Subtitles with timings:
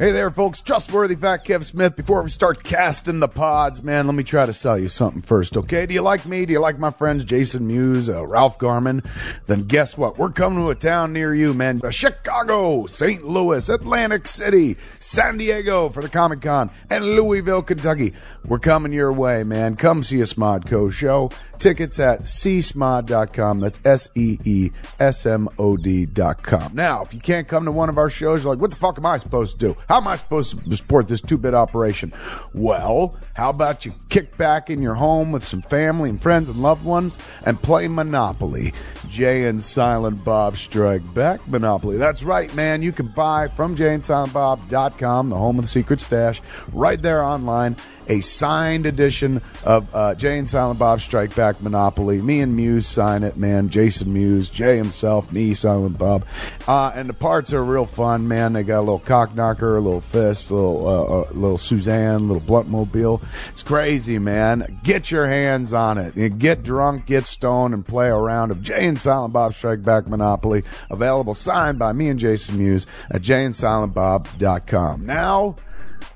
[0.00, 0.62] Hey there, folks.
[0.62, 1.94] Trustworthy Fat Kev Smith.
[1.94, 5.58] Before we start casting the pods, man, let me try to sell you something first,
[5.58, 5.84] okay?
[5.84, 6.46] Do you like me?
[6.46, 9.02] Do you like my friends Jason Mewes, uh, Ralph Garman?
[9.46, 10.16] Then guess what?
[10.16, 11.82] We're coming to a town near you, man.
[11.90, 13.26] Chicago, St.
[13.26, 18.14] Louis, Atlantic City, San Diego for the Comic Con, and Louisville, Kentucky.
[18.46, 19.76] We're coming your way, man.
[19.76, 21.30] Come see a Smodco show.
[21.58, 23.60] Tickets at seesmod.com.
[23.60, 26.74] That's S E E S M O D.com.
[26.74, 28.96] Now, if you can't come to one of our shows, you're like, what the fuck
[28.96, 29.80] am I supposed to do?
[29.88, 32.14] How am I supposed to support this two bit operation?
[32.54, 36.62] Well, how about you kick back in your home with some family and friends and
[36.62, 38.72] loved ones and play Monopoly?
[39.06, 41.98] Jay and Silent Bob Strike Back Monopoly.
[41.98, 42.80] That's right, man.
[42.80, 46.40] You can buy from jayandsilentbob.com, the home of the secret stash,
[46.72, 47.76] right there online
[48.10, 52.20] a signed edition of uh, Jay and Silent Bob Strike Back Monopoly.
[52.20, 53.68] Me and Mewes sign it, man.
[53.68, 56.26] Jason Mewes, Jay himself, me, Silent Bob.
[56.66, 58.52] Uh, and the parts are real fun, man.
[58.52, 62.16] They got a little cock knocker, a little fist, a little, uh, uh, little Suzanne,
[62.16, 63.24] a little Bluntmobile.
[63.50, 64.80] It's crazy, man.
[64.82, 66.16] Get your hands on it.
[66.16, 69.82] You get drunk, get stoned, and play a round of Jay and Silent Bob Strike
[69.82, 70.64] Back Monopoly.
[70.90, 75.06] Available signed by me and Jason Mewes at jayandsilentbob.com.
[75.06, 75.54] Now,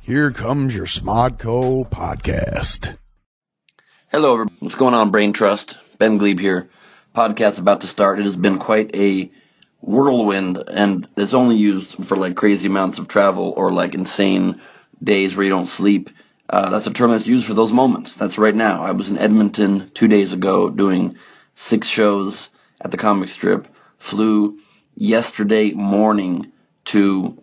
[0.05, 2.99] here comes your Smodco podcast.
[4.09, 4.57] Hello, everybody.
[4.59, 5.79] What's going on, Brain Trust?
[5.97, 6.69] Ben Gleib here.
[7.15, 8.19] Podcast about to start.
[8.19, 9.33] It has been quite a
[9.81, 14.61] whirlwind, and it's only used for like crazy amounts of travel or like insane
[15.03, 16.11] days where you don't sleep.
[16.51, 18.13] Uh, that's a term that's used for those moments.
[18.13, 18.83] That's right now.
[18.83, 21.17] I was in Edmonton two days ago doing
[21.55, 22.51] six shows
[22.83, 23.69] at the comic strip.
[23.97, 24.59] Flew
[24.97, 26.53] yesterday morning
[26.87, 27.43] to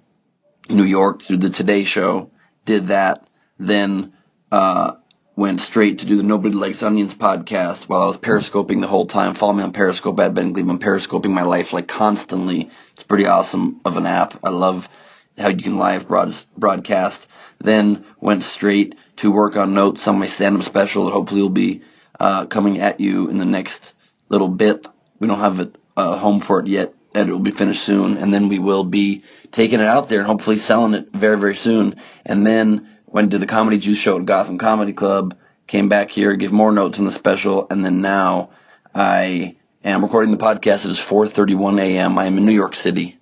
[0.70, 2.31] New York to the Today Show
[2.66, 3.28] did that,
[3.60, 4.14] then
[4.52, 4.94] uh,
[5.36, 9.06] went straight to do the Nobody Likes Onions podcast while I was periscoping the whole
[9.06, 9.34] time.
[9.34, 10.70] Follow me on Periscope at Ben Gleib.
[10.70, 12.70] I'm periscoping my life like constantly.
[12.94, 14.40] It's pretty awesome of an app.
[14.44, 14.90] I love
[15.38, 17.28] how you can live broad- broadcast.
[17.60, 21.82] Then went straight to work on notes on my stand-up special that hopefully will be
[22.20, 23.94] uh, coming at you in the next
[24.30, 24.88] little bit.
[25.20, 28.18] We don't have it uh, home for it yet, and it will be finished soon.
[28.18, 31.56] And then we will be taking it out there and hopefully selling it very, very
[31.56, 31.96] soon.
[32.26, 35.36] And then went to the Comedy Juice show at Gotham Comedy Club,
[35.68, 38.52] came back here, give more notes on the special, and then now
[38.96, 40.86] I am recording the podcast.
[40.86, 42.18] It is 4:31 a.m.
[42.18, 43.18] I am in New York City.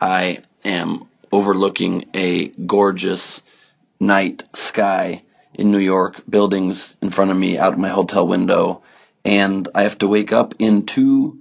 [0.00, 3.42] I am overlooking a gorgeous
[3.98, 5.22] night sky
[5.54, 8.82] in New York, buildings in front of me out of my hotel window,
[9.24, 11.38] and I have to wake up in two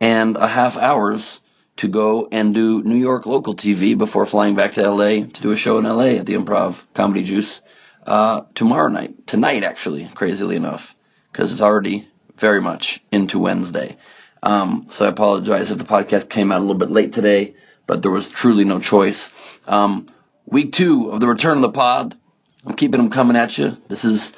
[0.00, 1.40] and a half hours
[1.76, 5.52] to go and do New York local TV before flying back to LA to do
[5.52, 7.60] a show in LA at the Improv Comedy Juice
[8.06, 9.26] uh, tomorrow night.
[9.26, 10.94] Tonight, actually, crazily enough,
[11.30, 12.08] because it's already
[12.38, 13.96] very much into Wednesday.
[14.42, 17.54] Um, so I apologize if the podcast came out a little bit late today,
[17.86, 19.30] but there was truly no choice.
[19.66, 20.08] Um,
[20.46, 22.16] week two of the return of the pod.
[22.64, 23.76] I'm keeping them coming at you.
[23.88, 24.32] This is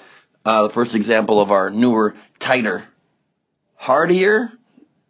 [0.45, 2.85] uh, the first example of our newer, tighter,
[3.75, 4.53] hardier.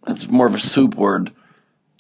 [0.08, 1.30] That's more of a soup word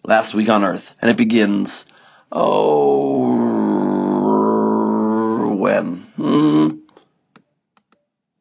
[0.02, 1.84] last week on Earth, and it begins.
[2.32, 3.26] Oh,
[5.54, 5.96] when?
[6.16, 6.68] Hmm.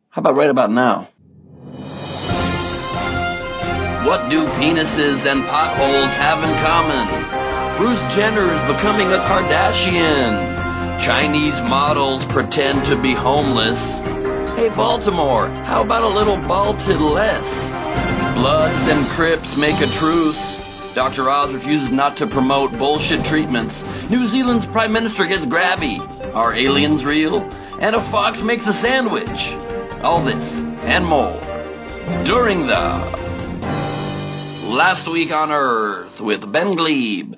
[0.08, 1.10] How about right about now?
[4.08, 7.06] What do penises and potholes have in common?
[7.76, 10.56] Bruce Jenner is becoming a Kardashian.
[11.02, 14.00] Chinese models pretend to be homeless.
[14.56, 17.77] Hey, Baltimore, how about a little balted less?
[18.38, 20.94] Bloods and Crips make a truce.
[20.94, 21.28] Dr.
[21.28, 23.84] Oz refuses not to promote bullshit treatments.
[24.12, 25.98] New Zealand's Prime Minister gets grabby.
[26.36, 27.42] Are aliens real?
[27.80, 29.50] And a fox makes a sandwich.
[30.04, 31.34] All this and more
[32.26, 32.76] during the
[34.68, 37.38] Last Week on Earth with Ben Gleib.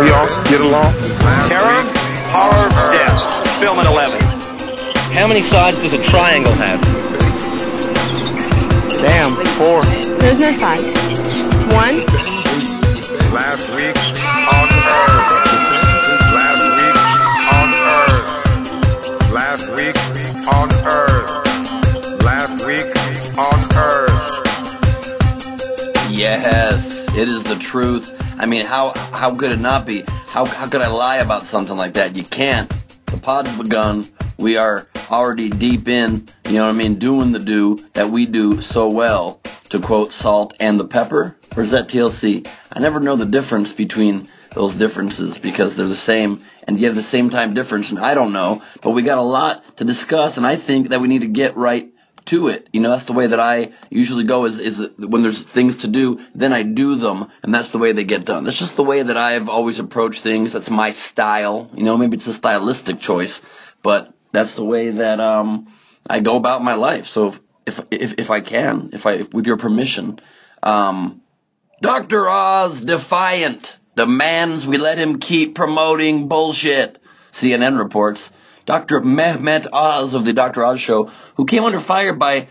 [0.00, 0.92] Can we, can we all get along?
[1.50, 1.76] Terror,
[2.32, 3.20] horror, death.
[3.60, 4.18] Film at 11.
[5.14, 6.80] How many sides does a triangle have?
[8.96, 9.84] Damn, four.
[10.18, 10.78] There's no sign.
[11.76, 12.06] One,
[13.30, 13.94] Last week
[14.48, 15.28] on Earth.
[16.32, 16.96] Last week
[17.52, 17.68] on
[18.00, 18.30] Earth.
[19.30, 19.96] Last week
[20.48, 21.28] on Earth.
[22.24, 22.88] Last week
[23.36, 24.30] on Earth.
[26.10, 28.16] Yes, it is the truth.
[28.40, 30.02] I mean, how how could it not be?
[30.28, 32.16] How how could I lie about something like that?
[32.16, 32.66] You can't.
[33.04, 34.02] The pod's begun.
[34.38, 38.24] We are already deep in, you know what I mean, doing the do that we
[38.24, 39.42] do so well.
[39.68, 42.48] To quote Salt and the Pepper, or is that TLC?
[42.72, 46.94] I never know the difference between those differences because they're the same and yet at
[46.94, 48.62] the same time difference, and I don't know.
[48.80, 51.58] But we got a lot to discuss, and I think that we need to get
[51.58, 51.92] right
[52.30, 52.68] to it.
[52.72, 55.88] You know, that's the way that I usually go is, is when there's things to
[55.88, 58.44] do, then I do them, and that's the way they get done.
[58.44, 60.52] That's just the way that I've always approached things.
[60.52, 61.68] That's my style.
[61.74, 63.42] You know, maybe it's a stylistic choice,
[63.82, 65.72] but that's the way that, um,
[66.08, 67.08] I go about my life.
[67.08, 67.34] So
[67.66, 70.20] if, if, if, I can, if I, if, with your permission,
[70.62, 71.20] um,
[71.82, 72.28] Dr.
[72.28, 76.98] Oz defiant demands we let him keep promoting bullshit.
[77.32, 78.32] CNN reports.
[78.70, 79.00] Dr.
[79.00, 80.64] Mehmet Oz of the Dr.
[80.64, 82.46] Oz Show, who came under fire by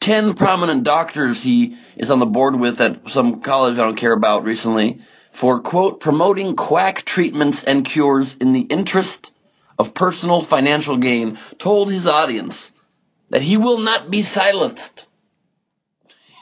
[0.00, 4.14] 10 prominent doctors he is on the board with at some college I don't care
[4.14, 9.30] about recently, for, quote, promoting quack treatments and cures in the interest
[9.78, 12.72] of personal financial gain, told his audience
[13.28, 15.06] that he will not be silenced.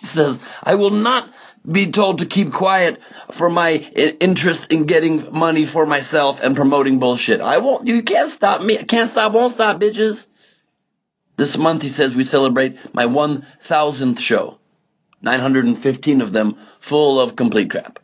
[0.03, 1.35] He says, I will not
[1.71, 3.01] be told to keep quiet
[3.33, 3.75] for my
[4.21, 7.41] interest in getting money for myself and promoting bullshit.
[7.41, 8.77] I won't, you can't stop me.
[8.85, 10.27] Can't stop, won't stop, bitches.
[11.37, 14.59] This month, he says, we celebrate my 1000th show.
[15.23, 17.99] 915 of them full of complete crap.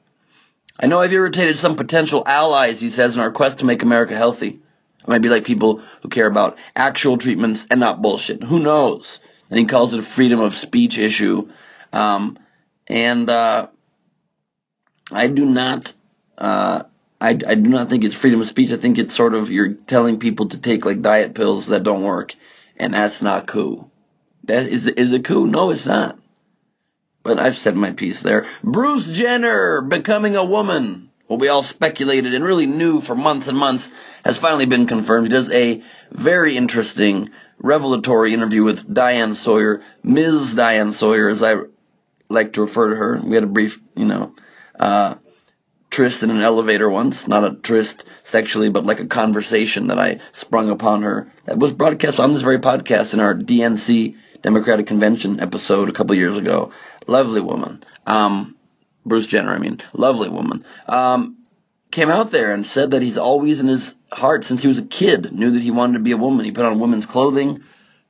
[0.80, 4.16] I know I've irritated some potential allies, he says, in our quest to make America
[4.16, 4.60] healthy.
[5.06, 8.42] I might be like people who care about actual treatments and not bullshit.
[8.42, 9.18] Who knows?
[9.50, 11.48] And he calls it a freedom of speech issue.
[11.92, 12.38] Um,
[12.88, 13.68] and uh,
[15.10, 15.92] I do not,
[16.38, 16.84] uh,
[17.20, 18.70] I, I do not think it's freedom of speech.
[18.70, 22.02] I think it's sort of you're telling people to take like diet pills that don't
[22.02, 22.34] work,
[22.76, 23.90] and that's not cool.
[24.44, 25.46] That is is it cool?
[25.46, 26.18] No, it's not.
[27.22, 28.46] But I've said my piece there.
[28.64, 31.10] Bruce Jenner becoming a woman.
[31.28, 33.90] What we all speculated and really knew for months and months
[34.24, 35.28] has finally been confirmed.
[35.28, 40.52] He does a very interesting, revelatory interview with Diane Sawyer, Ms.
[40.54, 41.54] Diane Sawyer, as I
[42.32, 43.20] like to refer to her.
[43.22, 44.34] We had a brief, you know,
[44.78, 45.16] uh,
[45.90, 50.20] tryst in an elevator once, not a tryst sexually, but like a conversation that I
[50.32, 55.38] sprung upon her that was broadcast on this very podcast in our DNC Democratic Convention
[55.40, 56.72] episode a couple years ago.
[57.06, 57.84] Lovely woman.
[58.06, 58.56] Um,
[59.04, 60.64] Bruce Jenner, I mean, lovely woman.
[60.88, 61.36] Um,
[61.90, 64.82] came out there and said that he's always in his heart since he was a
[64.82, 66.44] kid, knew that he wanted to be a woman.
[66.44, 67.62] He put on women's clothing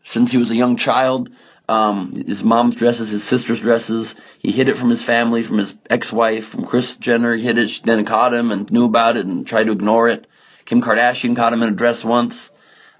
[0.04, 1.30] since he was a young child
[1.68, 4.14] um, his mom's dresses, his sister's dresses.
[4.38, 7.34] He hid it from his family, from his ex-wife, from Kris Jenner.
[7.34, 7.80] He hid it.
[7.84, 10.26] Then caught him and knew about it and tried to ignore it.
[10.64, 12.50] Kim Kardashian caught him in a dress once.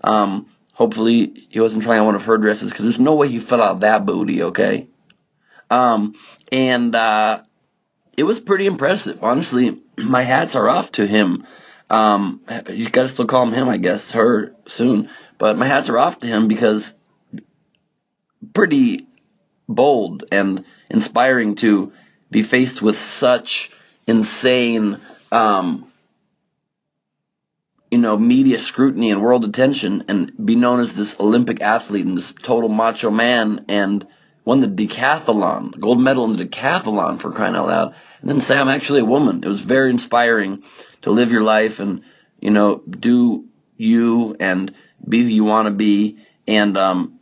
[0.03, 3.39] Um, hopefully he wasn't trying on one of her dresses because there's no way he
[3.39, 4.89] fell out that booty, okay?
[5.71, 6.15] Um,
[6.51, 7.43] and, uh,
[8.17, 9.23] it was pretty impressive.
[9.23, 11.47] Honestly, my hats are off to him.
[11.91, 15.11] Um, you gotta still call him him, I guess, her soon.
[15.39, 16.95] But my hats are off to him because
[18.55, 19.07] pretty
[19.69, 21.93] bold and inspiring to
[22.31, 23.71] be faced with such
[24.07, 24.99] insane,
[25.31, 25.87] um,
[27.91, 32.17] you know, media scrutiny and world attention and be known as this Olympic athlete and
[32.17, 34.07] this total macho man and
[34.45, 37.95] won the decathlon, gold medal in the decathlon for crying out loud.
[38.21, 39.45] And then say I'm actually a woman.
[39.45, 40.63] It was very inspiring
[41.03, 42.03] to live your life and,
[42.41, 44.75] you know, do you and
[45.07, 46.19] be who you want to be.
[46.49, 47.21] And, um,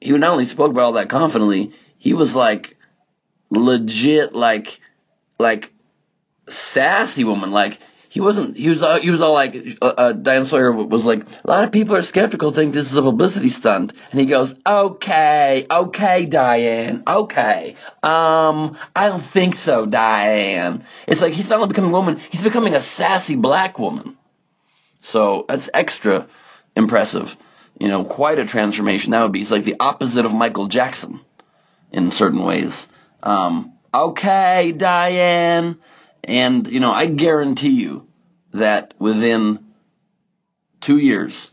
[0.00, 2.76] he not only spoke about all that confidently, he was like
[3.50, 4.80] legit, like,
[5.38, 5.72] like
[6.48, 7.50] sassy woman.
[7.50, 8.56] Like he wasn't.
[8.56, 8.82] He was.
[8.82, 9.78] Uh, he was all like.
[9.82, 11.24] Uh, uh, Diane Sawyer was like.
[11.44, 14.54] A lot of people are skeptical, think this is a publicity stunt, and he goes,
[14.66, 17.76] "Okay, okay, Diane, okay.
[18.02, 20.84] Um, I don't think so, Diane.
[21.06, 24.16] It's like he's not only becoming a woman, he's becoming a sassy black woman.
[25.00, 26.26] So that's extra
[26.76, 27.36] impressive
[27.78, 29.38] you know, quite a transformation that would be.
[29.40, 31.20] He's like the opposite of Michael Jackson
[31.92, 32.88] in certain ways.
[33.22, 35.78] Um, okay, Diane.
[36.24, 38.06] And, you know, I guarantee you
[38.52, 39.64] that within
[40.80, 41.50] two years,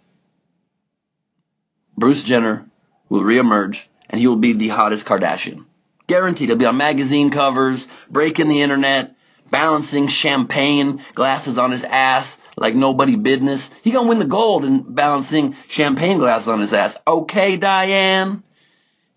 [1.97, 2.65] Bruce Jenner
[3.07, 5.65] will reemerge and he will be the hottest Kardashian.
[6.07, 6.49] Guaranteed.
[6.49, 9.14] He'll be on magazine covers, breaking the internet,
[9.49, 13.69] balancing champagne glasses on his ass, like nobody business.
[13.83, 16.97] He gonna win the gold and balancing champagne glasses on his ass.
[17.07, 18.43] Okay, Diane.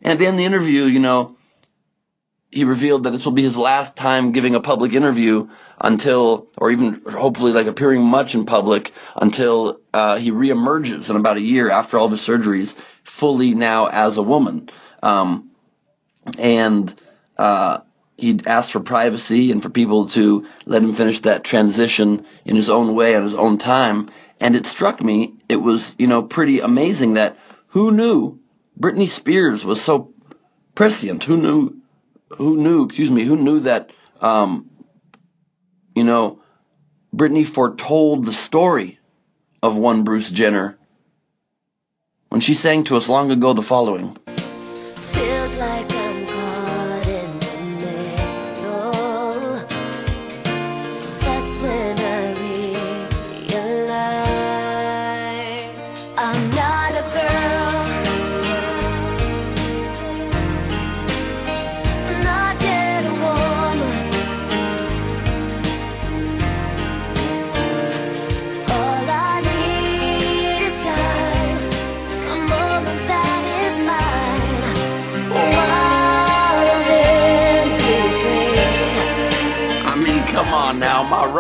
[0.02, 1.37] And at the end of the interview, you know,
[2.50, 6.70] he revealed that this will be his last time giving a public interview until, or
[6.70, 11.70] even hopefully like appearing much in public until uh, he reemerges in about a year
[11.70, 14.70] after all of his surgeries, fully now as a woman.
[15.02, 15.50] Um,
[16.38, 16.94] and
[17.37, 17.80] uh,
[18.19, 22.69] he'd asked for privacy and for people to let him finish that transition in his
[22.69, 24.11] own way on his own time.
[24.41, 28.39] And it struck me, it was, you know, pretty amazing that who knew
[28.79, 30.13] Britney Spears was so
[30.75, 31.25] prescient?
[31.25, 31.77] Who knew,
[32.31, 34.69] who knew, excuse me, who knew that, um,
[35.95, 36.41] you know,
[37.15, 38.99] Britney foretold the story
[39.63, 40.77] of one Bruce Jenner
[42.29, 44.17] when she sang to us long ago the following.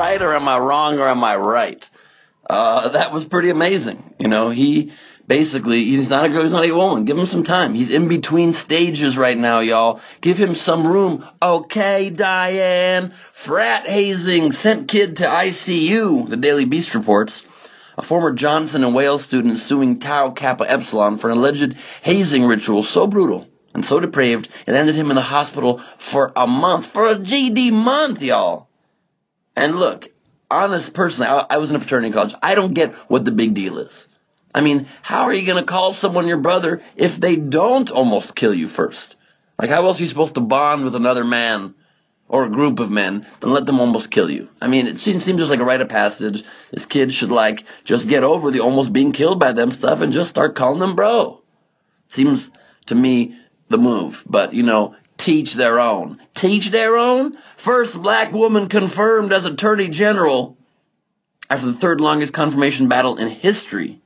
[0.08, 1.88] Right or am I wrong or am I right?
[2.48, 4.14] Uh, that was pretty amazing.
[4.18, 4.92] You know, he
[5.26, 7.04] basically, he's not a girl, he's not a woman.
[7.04, 7.74] Give him some time.
[7.74, 10.00] He's in between stages right now, y'all.
[10.22, 11.26] Give him some room.
[11.42, 13.10] Okay, Diane.
[13.32, 17.44] Frat hazing sent kid to ICU, the Daily Beast reports.
[17.98, 22.82] A former Johnson and Wales student suing Tau Kappa Epsilon for an alleged hazing ritual
[22.82, 27.10] so brutal and so depraved it ended him in the hospital for a month, for
[27.10, 28.67] a GD month, y'all.
[29.58, 30.08] And look,
[30.48, 32.34] honest personally, I, I was in a fraternity college.
[32.40, 34.06] I don't get what the big deal is.
[34.54, 38.36] I mean, how are you going to call someone your brother if they don't almost
[38.36, 39.16] kill you first?
[39.58, 41.74] Like, how else are you supposed to bond with another man
[42.28, 44.48] or a group of men than let them almost kill you?
[44.60, 46.44] I mean, it seems, seems just like a rite of passage.
[46.70, 50.12] This kid should, like, just get over the almost being killed by them stuff and
[50.12, 51.42] just start calling them bro.
[52.06, 52.50] Seems
[52.86, 53.36] to me
[53.68, 54.22] the move.
[54.24, 56.20] But, you know, teach their own.
[56.34, 57.36] Teach their own?
[57.56, 60.56] First black woman confirmed as Attorney General
[61.50, 64.00] after the third longest confirmation battle in history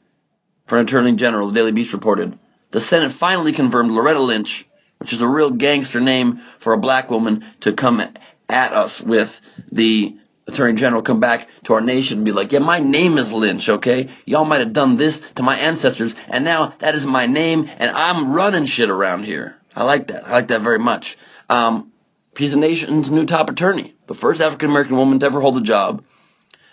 [0.67, 2.39] for an Attorney General, the Daily Beast reported.
[2.71, 4.67] The Senate finally confirmed Loretta Lynch,
[4.99, 9.41] which is a real gangster name for a black woman to come at us with
[9.71, 10.17] the
[10.49, 13.69] Attorney General come back to our nation and be like, yeah, my name is Lynch,
[13.69, 14.09] okay?
[14.25, 17.91] Y'all might have done this to my ancestors, and now that is my name, and
[17.97, 19.57] I'm running shit around here.
[19.75, 20.27] I like that.
[20.27, 21.17] I like that very much.
[21.49, 21.93] Um,
[22.37, 25.63] she's the nation's new top attorney, the first African American woman to ever hold the
[25.63, 26.05] job.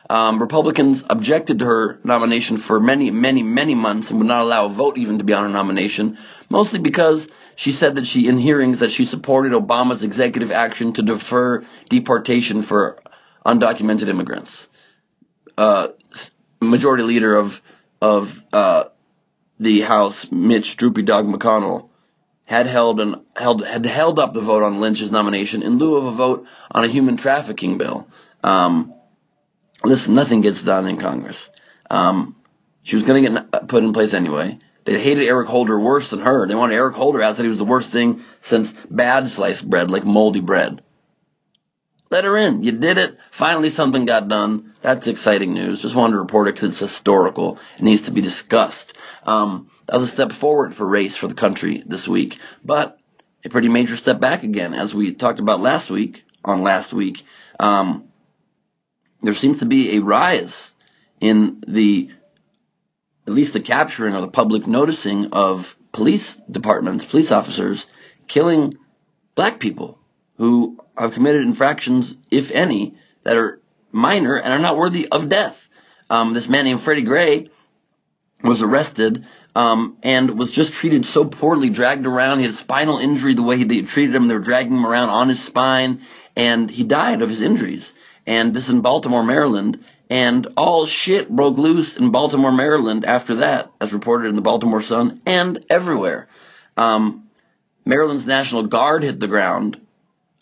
[0.09, 4.65] Um, Republicans objected to her nomination for many, many, many months and would not allow
[4.65, 6.17] a vote even to be on her nomination,
[6.49, 11.03] mostly because she said that she, in hearings, that she supported Obama's executive action to
[11.03, 12.99] defer deportation for
[13.45, 14.67] undocumented immigrants.
[15.55, 15.89] Uh,
[16.61, 17.61] majority leader of
[18.01, 18.85] of uh,
[19.59, 21.88] the House, Mitch Droopy Dog McConnell,
[22.49, 26.05] had held and held had held up the vote on Lynch's nomination in lieu of
[26.05, 28.07] a vote on a human trafficking bill.
[28.43, 28.95] Um,
[29.83, 31.51] listen, nothing gets done in Congress.
[31.91, 32.35] Um,
[32.83, 34.57] she was going to get put in place anyway.
[34.85, 36.47] They hated Eric Holder worse than her.
[36.47, 37.35] They wanted Eric Holder out.
[37.35, 40.81] Said he was the worst thing since bad sliced bread, like moldy bread.
[42.09, 42.63] Let her in.
[42.63, 43.19] You did it.
[43.29, 44.73] Finally, something got done.
[44.81, 45.83] That's exciting news.
[45.83, 47.59] Just wanted to report it because it's historical.
[47.77, 48.97] It needs to be discussed.
[49.27, 52.99] Um, that was a step forward for race for the country this week, but
[53.43, 56.23] a pretty major step back again, as we talked about last week.
[56.45, 57.25] On last week,
[57.59, 58.05] um,
[59.21, 60.71] there seems to be a rise
[61.19, 62.11] in the
[63.27, 67.87] at least the capturing or the public noticing of police departments, police officers
[68.27, 68.73] killing
[69.35, 69.99] black people
[70.37, 73.59] who have committed infractions, if any, that are
[73.91, 75.67] minor and are not worthy of death.
[76.09, 77.49] Um, this man named Freddie Gray
[78.43, 79.25] was arrested
[79.55, 82.39] um, and was just treated so poorly, dragged around.
[82.39, 83.33] He had a spinal injury.
[83.33, 86.01] The way he, they treated him, they were dragging him around on his spine,
[86.35, 87.91] and he died of his injuries.
[88.25, 89.83] And this in Baltimore, Maryland.
[90.11, 94.81] And all shit broke loose in Baltimore, Maryland after that, as reported in the Baltimore
[94.81, 96.27] Sun and everywhere.
[96.77, 97.29] Um,
[97.85, 99.79] Maryland's National Guard hit the ground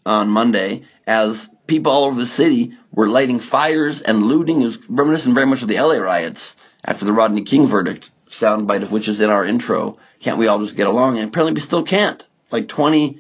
[0.05, 4.61] on Monday as people all over the city were lighting fires and looting.
[4.61, 8.83] It was reminiscent very much of the LA riots after the Rodney King verdict, soundbite
[8.83, 9.97] of which is in our intro.
[10.19, 11.17] Can't we all just get along?
[11.17, 12.25] And apparently we still can't.
[12.51, 13.19] Like 20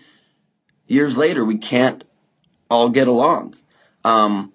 [0.87, 2.03] years later, we can't
[2.69, 3.55] all get along.
[4.03, 4.53] Um,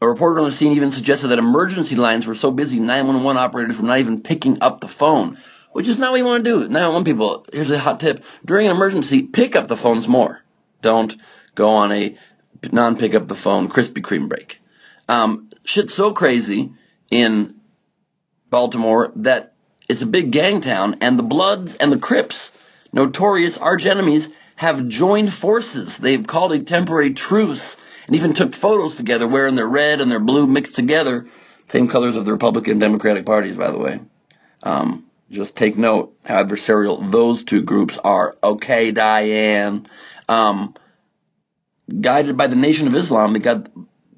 [0.00, 3.76] a reporter on the scene even suggested that emergency lines were so busy, 911 operators
[3.76, 5.38] were not even picking up the phone,
[5.72, 6.60] which is not what you want to do.
[6.60, 8.24] 911 people, here's a hot tip.
[8.44, 10.42] During an emergency, pick up the phones more.
[10.80, 11.14] Don't
[11.54, 12.16] go on a
[12.72, 14.60] non pick up the phone Krispy Kreme break.
[15.08, 16.72] Um, shit's so crazy
[17.10, 17.59] in
[18.50, 19.54] Baltimore that
[19.88, 22.52] it's a big gang town, and the Bloods and the Crips,
[22.92, 25.98] notorious arch enemies, have joined forces.
[25.98, 27.76] They've called a temporary truce
[28.06, 31.26] and even took photos together wearing their red and their blue mixed together.
[31.68, 34.00] Same colors of the Republican and Democratic parties, by the way.
[34.62, 38.36] Um, just take note how adversarial those two groups are.
[38.42, 39.86] Okay, Diane.
[40.28, 40.74] Um,
[42.00, 43.68] guided by the Nation of Islam, they got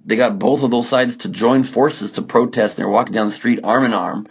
[0.05, 2.77] they got both of those sides to join forces to protest.
[2.77, 4.27] They're walking down the street arm in arm.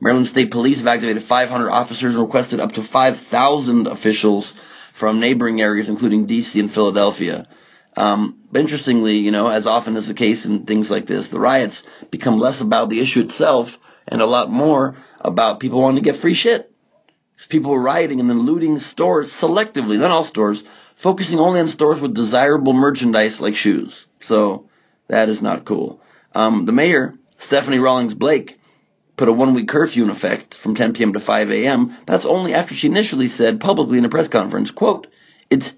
[0.00, 4.54] Maryland State Police have activated 500 officers and requested up to 5,000 officials
[4.92, 6.60] from neighboring areas, including D.C.
[6.60, 7.46] and Philadelphia.
[7.96, 11.40] Um, but interestingly, you know, as often is the case in things like this, the
[11.40, 16.10] riots become less about the issue itself and a lot more about people wanting to
[16.10, 16.70] get free shit.
[17.34, 20.64] Because people were rioting and then looting stores selectively, not all stores,
[20.96, 24.06] focusing only on stores with desirable merchandise like shoes.
[24.20, 24.68] So
[25.08, 26.00] that is not cool.
[26.34, 28.58] Um, the mayor, Stephanie Rawlings Blake,
[29.16, 31.12] put a one week curfew in effect from 10 p.m.
[31.12, 31.96] to 5 a.m.
[32.06, 35.06] That's only after she initially said publicly in a press conference, quote,
[35.50, 35.74] it's,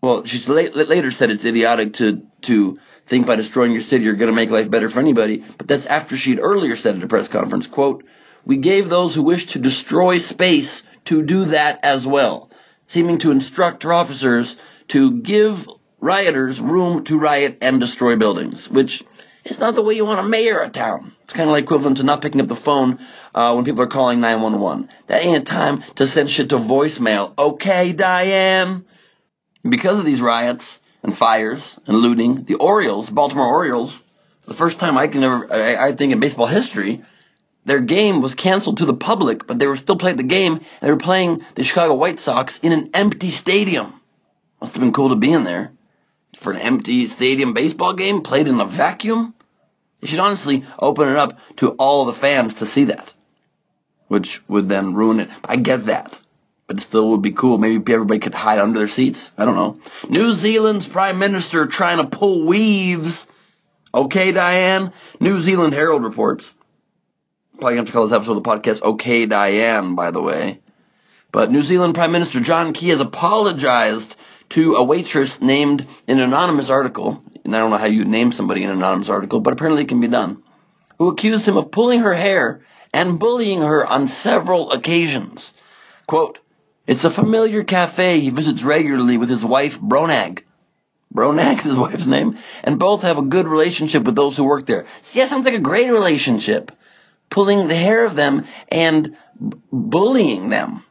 [0.00, 4.30] well, she later said it's idiotic to, to think by destroying your city you're going
[4.30, 7.28] to make life better for anybody, but that's after she'd earlier said at a press
[7.28, 8.04] conference, quote,
[8.44, 12.50] we gave those who wish to destroy space to do that as well,
[12.86, 14.56] seeming to instruct her officers
[14.88, 15.68] to give
[16.00, 19.04] rioters room to riot and destroy buildings, which
[19.44, 21.12] is not the way you want to mayor a town.
[21.24, 22.98] It's kind of like equivalent to not picking up the phone
[23.34, 24.88] uh, when people are calling 911.
[25.06, 27.36] That ain't a time to send shit to voicemail.
[27.38, 28.84] Okay, Diane?
[29.68, 34.02] Because of these riots and fires and looting, the Orioles, Baltimore Orioles,
[34.42, 37.02] for the first time I can ever, I, I think in baseball history,
[37.64, 40.64] their game was canceled to the public, but they were still playing the game, and
[40.80, 43.92] they were playing the Chicago White Sox in an empty stadium.
[44.60, 45.72] Must have been cool to be in there.
[46.38, 49.34] For an empty stadium baseball game played in a vacuum?
[50.00, 53.12] They should honestly open it up to all the fans to see that.
[54.06, 55.30] Which would then ruin it.
[55.44, 56.20] I get that.
[56.68, 57.58] But it still would be cool.
[57.58, 59.32] Maybe everybody could hide under their seats.
[59.36, 59.80] I don't know.
[60.08, 63.26] New Zealand's Prime Minister trying to pull weaves.
[63.92, 64.92] Okay, Diane?
[65.18, 66.54] New Zealand Herald reports.
[67.54, 70.60] Probably gonna have to call this episode of the podcast Okay, Diane, by the way.
[71.32, 74.14] But New Zealand Prime Minister John Key has apologized
[74.50, 78.32] to a waitress named in an anonymous article, and I don't know how you name
[78.32, 80.42] somebody in an anonymous article, but apparently it can be done,
[80.98, 85.52] who accused him of pulling her hair and bullying her on several occasions.
[86.06, 86.38] Quote,
[86.86, 90.42] it's a familiar cafe he visits regularly with his wife, Bronagh.
[91.14, 94.66] Bronagh is his wife's name, and both have a good relationship with those who work
[94.66, 94.86] there.
[95.02, 96.72] See, that sounds like a great relationship.
[97.28, 100.82] Pulling the hair of them and b- bullying them.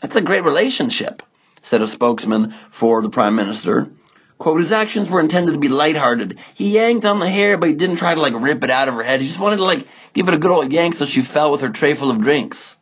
[0.00, 1.22] That's a great relationship
[1.64, 3.90] said a spokesman for the Prime Minister.
[4.38, 6.38] Quote, his actions were intended to be lighthearted.
[6.54, 8.94] He yanked on the hair, but he didn't try to like rip it out of
[8.94, 9.20] her head.
[9.20, 11.62] He just wanted to like give it a good old yank so she fell with
[11.62, 12.76] her tray full of drinks.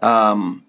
[0.00, 0.64] Um,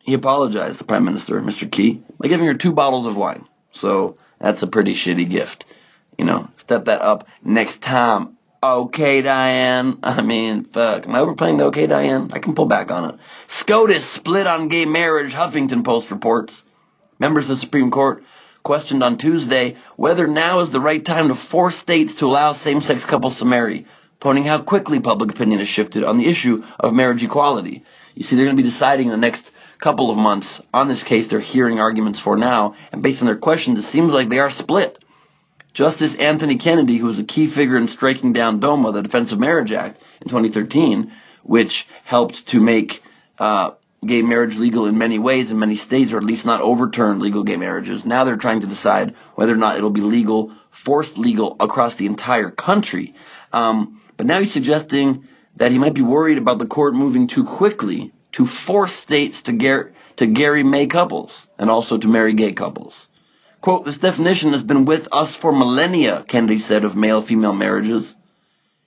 [0.00, 1.70] he apologized, the Prime Minister, Mr.
[1.70, 3.46] Key, by giving her two bottles of wine.
[3.72, 5.66] So that's a pretty shitty gift.
[6.16, 8.37] You know, step that up next time.
[8.60, 9.98] Okay, Diane.
[10.02, 11.06] I mean, fuck.
[11.06, 12.30] Am I overplaying the okay, Diane?
[12.32, 13.14] I can pull back on it.
[13.46, 16.64] SCOTUS split on gay marriage, Huffington Post reports.
[17.20, 18.24] Members of the Supreme Court
[18.64, 23.04] questioned on Tuesday whether now is the right time to force states to allow same-sex
[23.04, 23.86] couples to marry,
[24.18, 27.84] pointing how quickly public opinion has shifted on the issue of marriage equality.
[28.14, 31.04] You see, they're going to be deciding in the next couple of months on this
[31.04, 34.40] case they're hearing arguments for now, and based on their questions, it seems like they
[34.40, 34.97] are split.
[35.72, 39.38] Justice Anthony Kennedy, who was a key figure in striking down DOMA, the Defense of
[39.38, 43.02] Marriage Act, in 2013, which helped to make
[43.38, 43.72] uh,
[44.04, 47.42] gay marriage legal in many ways in many states, or at least not overturn legal
[47.44, 48.04] gay marriages.
[48.04, 52.06] Now they're trying to decide whether or not it'll be legal, forced legal across the
[52.06, 53.14] entire country.
[53.52, 55.26] Um, but now he's suggesting
[55.56, 59.52] that he might be worried about the court moving too quickly to force states to,
[59.52, 63.07] gar- to Gary May couples and also to marry gay couples.
[63.68, 68.16] Quote, this definition has been with us for millennia, Kennedy said of male-female marriages.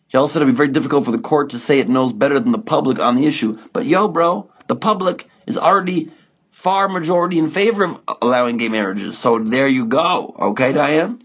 [0.08, 2.40] He also said it'd be very difficult for the court to say it knows better
[2.40, 3.60] than the public on the issue.
[3.74, 6.12] But yo, bro, the public is already
[6.50, 9.20] far majority in favor of allowing gay marriages.
[9.20, 10.36] So there you go.
[10.40, 11.22] Okay, Diane?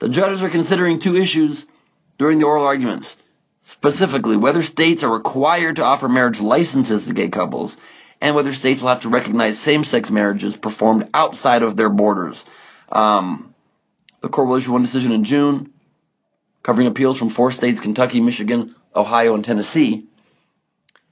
[0.00, 1.64] The judges are considering two issues
[2.18, 3.16] during the oral arguments.
[3.62, 7.78] Specifically, whether states are required to offer marriage licenses to gay couples
[8.20, 12.44] and whether states will have to recognize same-sex marriages performed outside of their borders.
[12.94, 13.54] Um,
[14.20, 15.72] the court will issue one decision in June,
[16.62, 20.06] covering appeals from four states Kentucky, Michigan, Ohio, and Tennessee.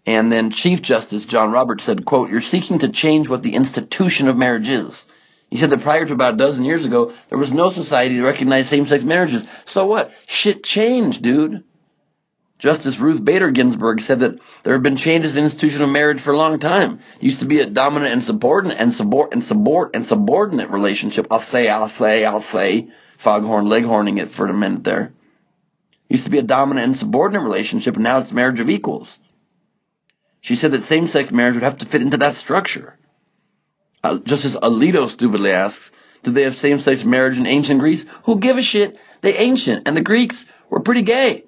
[0.06, 4.28] And then Chief Justice John Roberts said, quote, You're seeking to change what the institution
[4.28, 5.04] of marriage is.
[5.50, 8.24] He said that prior to about a dozen years ago, there was no society to
[8.24, 9.46] recognize same sex marriages.
[9.66, 10.12] So what?
[10.26, 11.62] Shit changed, dude.
[12.62, 16.32] Justice Ruth Bader Ginsburg said that there have been changes in institution of marriage for
[16.32, 17.00] a long time.
[17.16, 21.26] It used to be a dominant and subordinate and subor- and subor- and subordinate relationship.
[21.32, 25.12] I'll say, I'll say, I'll say, foghorn leghorning it for a minute there.
[26.08, 29.18] It used to be a dominant and subordinate relationship, and now it's marriage of equals.
[30.40, 32.96] She said that same-sex marriage would have to fit into that structure.
[34.04, 35.90] Uh, Justice Alito stupidly asks,
[36.22, 38.04] did they have same-sex marriage in ancient Greece?
[38.22, 39.00] Who give a shit?
[39.20, 41.46] They ancient, and the Greeks were pretty gay.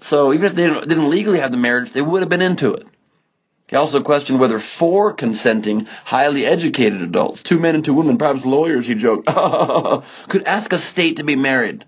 [0.00, 2.74] So even if they didn't, didn't legally have the marriage, they would have been into
[2.74, 2.86] it.
[3.68, 8.46] He also questioned whether four consenting, highly educated adults, two men and two women, perhaps
[8.46, 9.26] lawyers, he joked,
[10.28, 11.84] could ask a state to be married.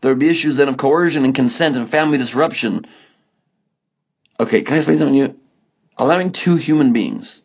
[0.00, 2.86] There would be issues then of coercion and consent and family disruption.
[4.40, 5.40] Okay, can I explain something to you?
[5.96, 7.42] Allowing two human beings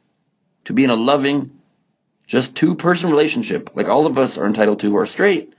[0.66, 1.60] to be in a loving,
[2.28, 5.54] just two person relationship, like all of us are entitled to who are straight,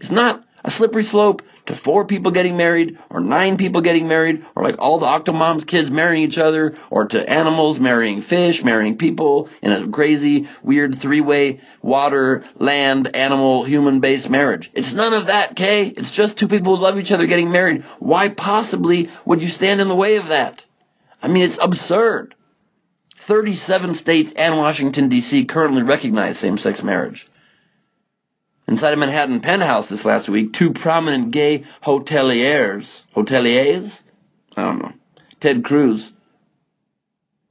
[0.00, 4.44] is not a slippery slope to four people getting married, or nine people getting married,
[4.54, 8.96] or like all the Octomom's kids marrying each other, or to animals marrying fish, marrying
[8.96, 14.70] people in a crazy, weird three-way water, land, animal, human-based marriage.
[14.74, 15.86] It's none of that, Kay.
[15.88, 17.82] It's just two people who love each other getting married.
[17.98, 20.64] Why possibly would you stand in the way of that?
[21.22, 22.34] I mean, it's absurd.
[23.16, 25.44] 37 states and Washington, D.C.
[25.44, 27.28] currently recognize same-sex marriage.
[28.70, 34.04] Inside a Manhattan penthouse this last week, two prominent gay hoteliers, hoteliers?
[34.56, 34.92] I don't know.
[35.40, 36.12] Ted Cruz,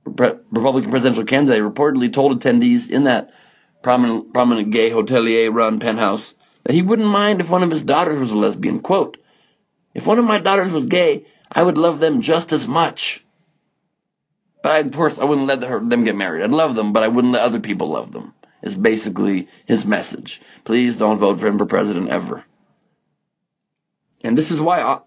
[0.06, 3.34] Republican presidential candidate, reportedly told attendees in that
[3.82, 8.18] prominent, prominent gay hotelier run penthouse that he wouldn't mind if one of his daughters
[8.18, 8.80] was a lesbian.
[8.80, 9.18] Quote,
[9.94, 13.26] if one of my daughters was gay, I would love them just as much.
[14.64, 16.44] But I, of course, I wouldn't let her, them get married.
[16.44, 20.42] I'd love them, but I wouldn't let other people love them is basically his message.
[20.64, 22.44] Please don't vote for him for president ever.
[24.24, 25.00] And this is why, uh,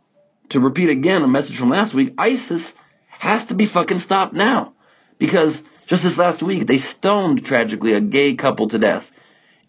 [0.51, 2.75] to repeat again a message from last week, ISIS
[3.09, 4.73] has to be fucking stopped now.
[5.19, 9.11] Because just this last week, they stoned tragically a gay couple to death.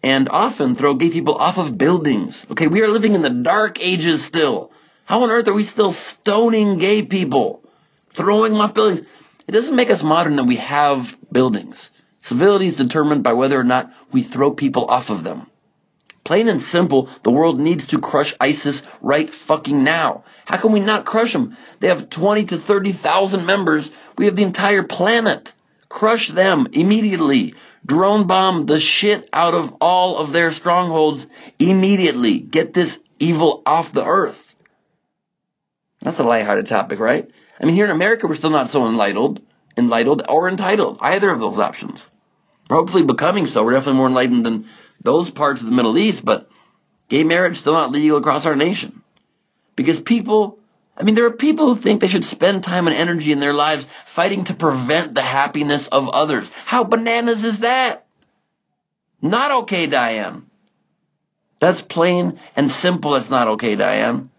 [0.02, 2.46] And often throw gay people off of buildings.
[2.50, 4.70] Okay, we are living in the dark ages still.
[5.04, 7.62] How on earth are we still stoning gay people?
[8.10, 9.06] Throwing off buildings?
[9.46, 11.90] It doesn't make us modern that we have buildings.
[12.24, 15.46] Civility is determined by whether or not we throw people off of them.
[16.24, 20.24] Plain and simple, the world needs to crush ISIS right fucking now.
[20.46, 21.54] How can we not crush them?
[21.80, 23.90] They have 20 to 30,000 members.
[24.16, 25.52] We have the entire planet.
[25.90, 27.52] Crush them immediately.
[27.84, 31.26] Drone bomb the shit out of all of their strongholds
[31.58, 32.38] immediately.
[32.38, 34.56] Get this evil off the earth.
[36.00, 37.30] That's a lighthearted topic, right?
[37.60, 39.42] I mean, here in America, we're still not so enlightened,
[39.76, 40.96] enlightened or entitled.
[41.02, 42.00] Either of those options.
[42.70, 43.62] Hopefully becoming so.
[43.62, 44.66] We're definitely more enlightened than
[45.02, 46.48] those parts of the Middle East, but
[47.08, 49.02] gay marriage still not legal across our nation.
[49.76, 50.58] Because people,
[50.96, 53.52] I mean, there are people who think they should spend time and energy in their
[53.52, 56.50] lives fighting to prevent the happiness of others.
[56.64, 58.06] How bananas is that?
[59.20, 60.46] Not okay, Diane.
[61.58, 63.14] That's plain and simple.
[63.14, 64.30] It's not okay, Diane.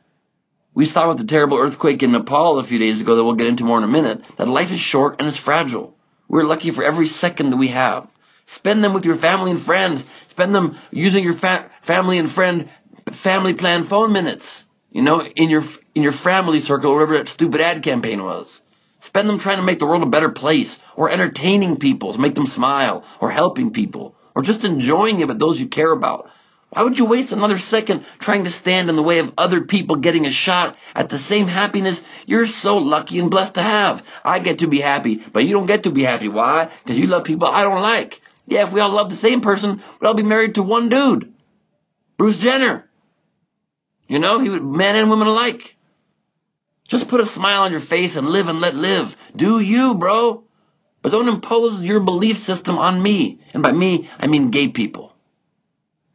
[0.74, 3.48] We saw with the terrible earthquake in Nepal a few days ago that we'll get
[3.48, 5.96] into more in a minute that life is short and is fragile.
[6.28, 8.08] We're lucky for every second that we have.
[8.46, 10.06] Spend them with your family and friends.
[10.28, 12.70] Spend them using your fa- family and friend
[13.12, 14.66] family plan phone minutes.
[14.92, 18.62] You know, in your in your family circle, whatever that stupid ad campaign was.
[19.00, 22.34] Spend them trying to make the world a better place, or entertaining people to make
[22.34, 26.30] them smile, or helping people, or just enjoying it with those you care about.
[26.70, 29.98] Why would you waste another second trying to stand in the way of other people
[29.98, 34.04] getting a shot at the same happiness you're so lucky and blessed to have?
[34.24, 36.28] I get to be happy, but you don't get to be happy.
[36.28, 36.70] Why?
[36.84, 38.22] Because you love people I don't like.
[38.48, 41.34] Yeah, if we all love the same person, we'd all be married to one dude.
[42.18, 42.90] Bruce Jenner.
[44.08, 45.76] You know, he would, men and women alike.
[46.88, 49.18] Just put a smile on your face and live and let live.
[49.36, 50.44] Do you, bro.
[51.02, 53.40] But don't impose your belief system on me.
[53.54, 55.16] And by me, I mean gay people.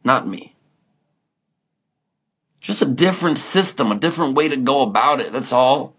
[0.03, 0.55] Not me.
[2.61, 5.33] Just a different system, a different way to go about it.
[5.33, 5.95] That's all.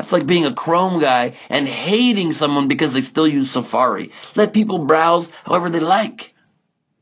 [0.00, 4.12] That's like being a Chrome guy and hating someone because they still use Safari.
[4.34, 6.32] Let people browse however they like.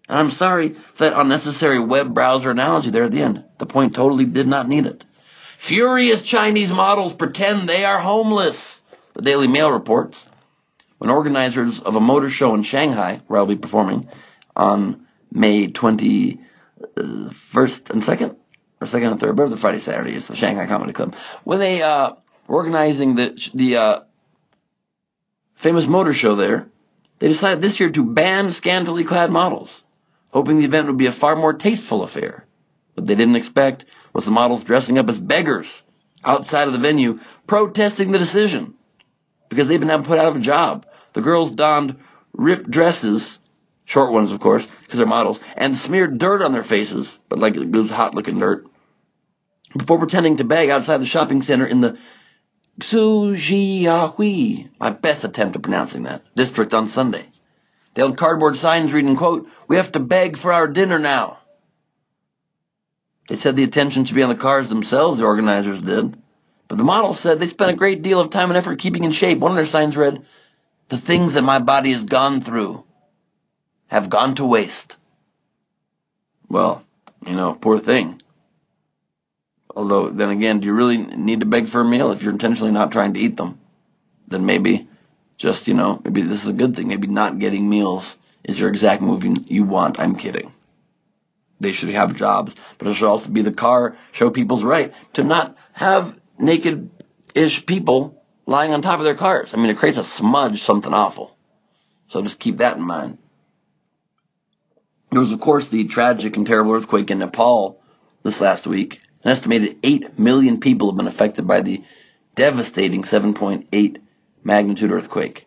[0.09, 3.45] And I'm sorry for that unnecessary web browser analogy there at the end.
[3.59, 5.05] The point totally did not need it.
[5.55, 8.81] Furious Chinese models pretend they are homeless.
[9.15, 10.27] The Daily Mail reports.
[10.99, 14.09] When organizers of a motor show in Shanghai, where I'll be performing
[14.57, 16.41] on May 21st
[17.91, 18.35] and 2nd,
[18.81, 21.81] or 2nd and 3rd, whatever the Friday, Saturday is, the Shanghai Comedy Club, when they,
[21.81, 22.15] uh,
[22.49, 24.01] organizing the the uh,
[25.55, 26.69] famous motor show there,
[27.21, 29.85] they decided this year to ban scantily clad models,
[30.33, 32.45] hoping the event would be a far more tasteful affair.
[32.95, 35.85] What they didn't expect was the models dressing up as beggars
[36.25, 38.75] outside of the venue protesting the decision
[39.49, 40.87] because they've been put out of a job.
[41.13, 41.97] The girls donned
[42.33, 43.39] ripped dresses,
[43.85, 47.57] short ones, of course, because they're models, and smeared dirt on their faces, but like
[47.57, 48.67] it was hot looking dirt,
[49.77, 51.99] before pretending to beg outside the shopping center in the
[52.81, 57.27] Xujiahui, my best attempt at pronouncing that, district on Sunday.
[57.95, 61.39] They held cardboard signs reading, quote, We have to beg for our dinner now.
[63.29, 66.17] They said the attention should be on the cars themselves, the organizers did.
[66.69, 69.11] But the models said they spent a great deal of time and effort keeping in
[69.11, 69.39] shape.
[69.39, 70.25] One of their signs read,
[70.89, 72.85] The things that my body has gone through
[73.89, 74.97] have gone to waste.
[76.49, 76.83] Well,
[77.27, 78.21] you know, poor thing.
[79.75, 82.73] Although, then again, do you really need to beg for a meal if you're intentionally
[82.73, 83.61] not trying to eat them?
[84.27, 84.89] Then maybe
[85.37, 86.89] just, you know, maybe this is a good thing.
[86.89, 90.01] Maybe not getting meals is your exact move you- want.
[90.01, 90.53] I'm kidding.
[91.61, 95.25] They should have jobs, but it should also be the car show people's right to
[95.25, 99.53] not have naked-ish people lying on top of their cars.
[99.53, 101.37] I mean, it creates a smudge, something awful.
[102.09, 103.19] So just keep that in mind.
[105.11, 107.81] There was, of course, the tragic and terrible earthquake in Nepal
[108.23, 109.01] this last week.
[109.25, 111.83] An estimated 8 million people have been affected by the
[112.35, 113.99] devastating 7.8
[114.45, 115.47] magnitude earthquake,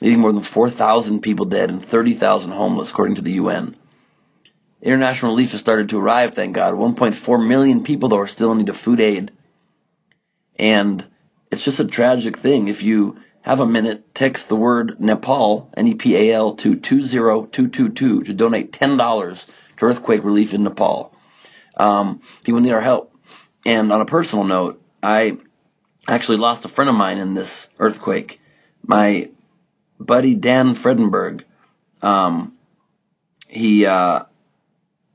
[0.00, 3.76] leaving more than 4,000 people dead and 30,000 homeless, according to the UN.
[4.82, 6.74] International relief has started to arrive, thank God.
[6.74, 9.30] 1.4 million people, though, are still in need of food aid.
[10.58, 11.06] And
[11.52, 12.66] it's just a tragic thing.
[12.66, 19.46] If you have a minute, text the word Nepal, N-E-P-A-L, to 20222 to donate $10
[19.76, 21.14] to earthquake relief in Nepal.
[21.76, 23.11] Um, people need our help.
[23.64, 25.38] And on a personal note, I
[26.08, 28.40] actually lost a friend of mine in this earthquake.
[28.84, 29.30] My
[30.00, 31.44] buddy Dan Fredinburg,
[32.02, 32.54] um,
[33.48, 34.24] he, uh,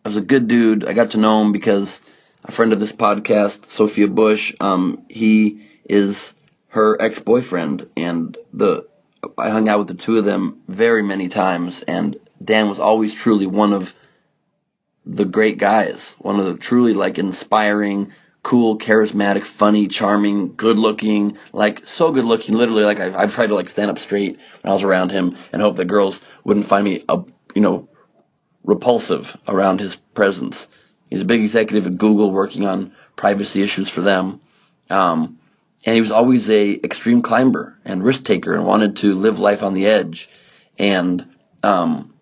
[0.08, 0.88] was a good dude.
[0.88, 2.02] I got to know him because
[2.46, 6.34] a friend of this podcast, Sophia Bush, um, he is
[6.70, 8.88] her ex-boyfriend and the,
[9.38, 13.14] I hung out with the two of them very many times and Dan was always
[13.14, 13.94] truly one of
[15.06, 18.14] the great guys, one of the truly like inspiring,
[18.48, 22.56] cool, charismatic, funny, charming, good looking, like so good looking.
[22.56, 25.36] Literally, like I've, I've tried to like stand up straight when I was around him
[25.52, 27.90] and hope that girls wouldn't find me, uh, you know,
[28.64, 30.70] repulsive around his presence.
[31.10, 34.40] He's a big executive at Google working on privacy issues for them.
[34.90, 35.40] Um,
[35.86, 39.62] and he was always a extreme climber and risk taker and wanted to live life
[39.62, 40.30] on the edge.
[40.80, 42.14] And, um,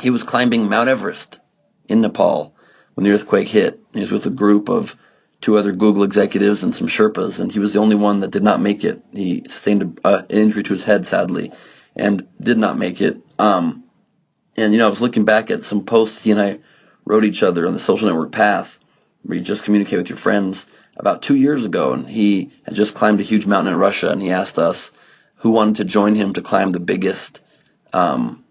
[0.00, 1.38] he was climbing Mount Everest
[1.86, 2.54] in Nepal
[2.94, 3.78] when the earthquake hit.
[3.92, 4.96] He was with a group of
[5.40, 8.42] two other Google executives and some Sherpas, and he was the only one that did
[8.42, 9.02] not make it.
[9.12, 11.52] He sustained an injury to his head, sadly,
[11.96, 13.18] and did not make it.
[13.38, 13.84] Um,
[14.56, 16.58] and you know, I was looking back at some posts he and I
[17.04, 18.78] wrote each other on the social network Path,
[19.22, 20.66] where you just communicate with your friends
[20.98, 24.20] about two years ago, and he had just climbed a huge mountain in Russia, and
[24.20, 24.92] he asked us
[25.36, 27.40] who wanted to join him to climb the biggest
[27.94, 28.44] um,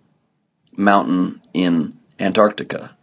[0.76, 2.98] mountain in Antarctica.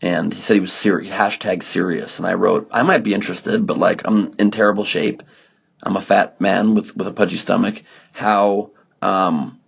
[0.00, 2.18] And he said he was serious, hashtag serious.
[2.18, 5.22] And I wrote, I might be interested, but like, I'm in terrible shape.
[5.82, 7.82] I'm a fat man with, with a pudgy stomach.
[8.12, 8.70] How,
[9.02, 9.60] um,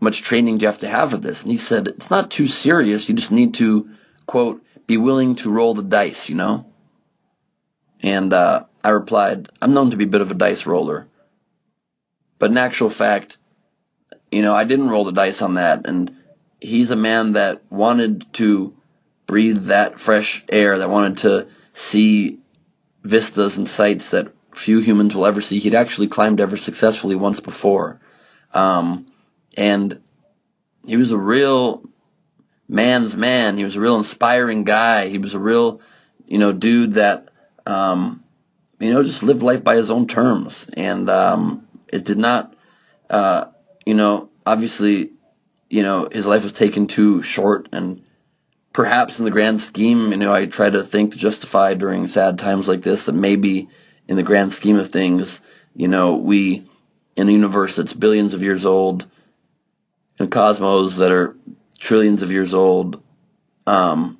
[0.00, 1.42] much training do you have to have for this?
[1.42, 3.08] And he said, it's not too serious.
[3.08, 3.88] You just need to,
[4.26, 6.66] quote, be willing to roll the dice, you know?
[8.02, 11.08] And, uh, I replied, I'm known to be a bit of a dice roller.
[12.38, 13.36] But in actual fact,
[14.30, 15.86] you know, I didn't roll the dice on that.
[15.86, 16.14] And
[16.60, 18.74] he's a man that wanted to
[19.28, 22.38] breathe that fresh air, that wanted to see
[23.04, 25.60] vistas and sights that few humans will ever see.
[25.60, 28.00] He'd actually climbed ever successfully once before.
[28.52, 29.06] Um,
[29.56, 30.00] and
[30.84, 31.84] he was a real
[32.68, 33.56] man's man.
[33.56, 35.08] He was a real inspiring guy.
[35.08, 35.80] He was a real,
[36.26, 37.28] you know, dude that,
[37.66, 38.24] um,
[38.80, 40.68] you know, just lived life by his own terms.
[40.72, 42.54] And, um, it did not,
[43.10, 43.46] uh,
[43.84, 45.10] you know, obviously,
[45.68, 48.02] you know, his life was taken too short and
[48.78, 52.38] perhaps in the grand scheme, you know, I try to think to justify during sad
[52.38, 53.68] times like this that maybe
[54.06, 55.40] in the grand scheme of things,
[55.74, 56.64] you know, we,
[57.16, 59.04] in a universe that's billions of years old,
[60.20, 61.34] in cosmos that are
[61.80, 63.02] trillions of years old,
[63.66, 64.16] um,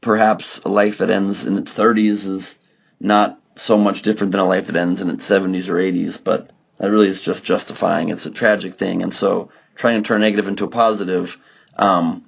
[0.00, 2.58] perhaps a life that ends in its 30s is
[3.00, 6.48] not so much different than a life that ends in its 70s or 80s, but
[6.78, 8.08] that really is just justifying.
[8.08, 9.02] It's a tragic thing.
[9.02, 11.36] And so trying to turn negative into a positive,
[11.76, 12.24] um,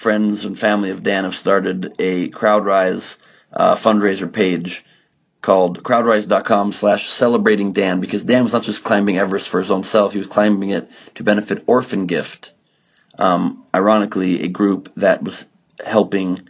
[0.00, 3.18] friends and family of Dan have started a CrowdRise
[3.52, 4.82] uh, fundraiser page
[5.42, 9.84] called crowdrise.com slash celebrating Dan because Dan was not just climbing Everest for his own
[9.84, 12.54] self, he was climbing it to benefit Orphan Gift.
[13.18, 15.44] Um, ironically, a group that was
[15.84, 16.48] helping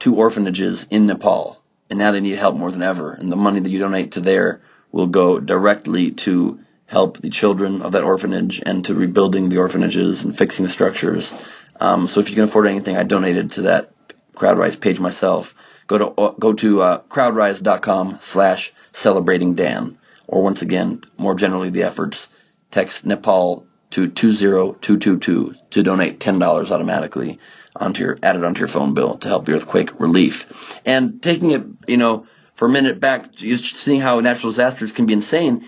[0.00, 1.62] two orphanages in Nepal.
[1.90, 3.12] and now they need help more than ever.
[3.12, 7.82] And the money that you donate to there will go directly to help the children
[7.82, 11.32] of that orphanage and to rebuilding the orphanages and fixing the structures.
[11.80, 13.90] Um, so if you can afford anything, I donated to that
[14.34, 15.54] CrowdRise page myself.
[15.86, 19.98] Go to uh, go to uh, crowdrise.com slash celebrating Dan.
[20.28, 22.28] Or once again, more generally, the efforts.
[22.70, 27.40] Text Nepal to 20222 to donate $10 automatically
[27.74, 30.46] onto your added onto your phone bill to help the earthquake relief.
[30.86, 35.06] And taking it, you know, for a minute back, just seeing how natural disasters can
[35.06, 35.66] be insane.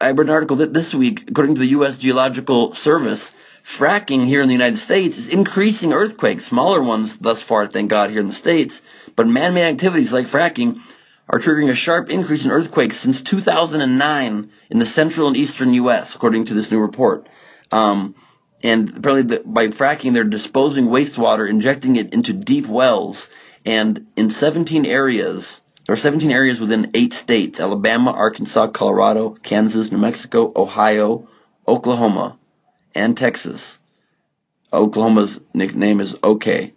[0.00, 1.98] I read an article that this week, according to the U.S.
[1.98, 3.32] Geological Service,
[3.68, 8.10] fracking here in the United States is increasing earthquakes, smaller ones thus far, thank God,
[8.10, 8.80] here in the States.
[9.14, 10.80] But man-made activities like fracking
[11.28, 16.14] are triggering a sharp increase in earthquakes since 2009 in the central and eastern U.S.,
[16.14, 17.28] according to this new report.
[17.70, 18.14] Um,
[18.62, 23.28] and apparently, the, by fracking, they're disposing wastewater, injecting it into deep wells,
[23.66, 29.92] and in 17 areas, there are 17 areas within eight states: Alabama, Arkansas, Colorado, Kansas,
[29.92, 31.28] New Mexico, Ohio,
[31.68, 32.37] Oklahoma,
[32.98, 33.78] and Texas.
[34.72, 36.74] Oklahoma's nickname is OK,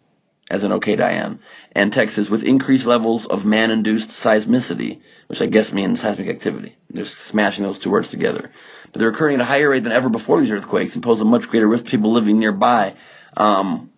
[0.50, 1.40] as in OK Diane,
[1.74, 6.78] and Texas with increased levels of man-induced seismicity, which I guess means seismic activity.
[6.90, 8.52] They're smashing those two words together.
[8.92, 11.26] But they're occurring at a higher rate than ever before these earthquakes and pose a
[11.26, 12.94] much greater risk to people living nearby.
[13.36, 13.90] Um,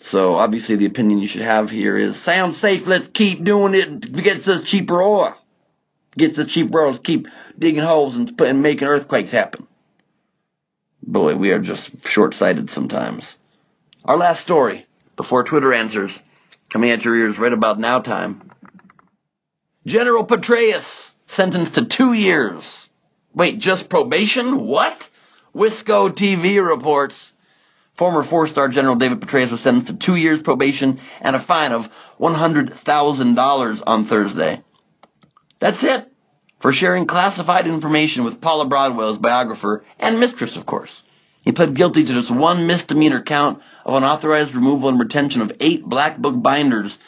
[0.00, 4.06] so obviously the opinion you should have here is sounds safe, let's keep doing it,
[4.06, 5.36] it gets us cheaper oil.
[6.16, 9.66] Gets us cheaper oil, keep digging holes and, and making earthquakes happen.
[11.06, 13.38] Boy, we are just short-sighted sometimes.
[14.04, 16.18] Our last story, before Twitter answers,
[16.68, 18.50] coming at your ears right about now time.
[19.86, 22.90] General Petraeus sentenced to two years.
[23.32, 24.66] Wait, just probation?
[24.66, 25.08] What?
[25.54, 27.32] Wisco TV reports.
[27.94, 31.88] Former four-star General David Petraeus was sentenced to two years probation and a fine of
[32.18, 34.60] $100,000 on Thursday.
[35.60, 36.12] That's it.
[36.58, 41.02] For sharing classified information with Paula Broadwell's biographer and mistress, of course.
[41.44, 45.84] He pled guilty to just one misdemeanor count of unauthorized removal and retention of eight
[45.84, 46.98] black book binders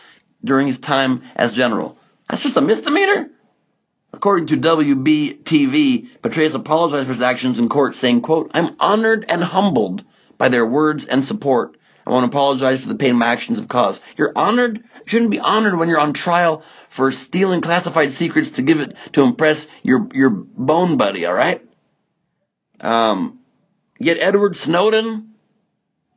[0.44, 1.96] during his time as general.
[2.28, 3.30] That's just a misdemeanor?
[4.12, 9.42] According to WBTV, Petraeus apologized for his actions in court, saying, quote, I'm honored and
[9.42, 10.04] humbled
[10.36, 11.77] by their words and support.
[12.08, 14.02] I want to apologize for the pain my actions have caused.
[14.16, 14.78] You're honored?
[14.78, 18.96] You shouldn't be honored when you're on trial for stealing classified secrets to give it
[19.12, 21.62] to impress your your bone buddy, all right?
[22.80, 23.40] Um,
[24.00, 25.34] yet Edward Snowden,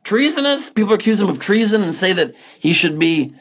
[0.05, 0.69] treasonous.
[0.69, 3.35] People accuse him of treason and say that he should be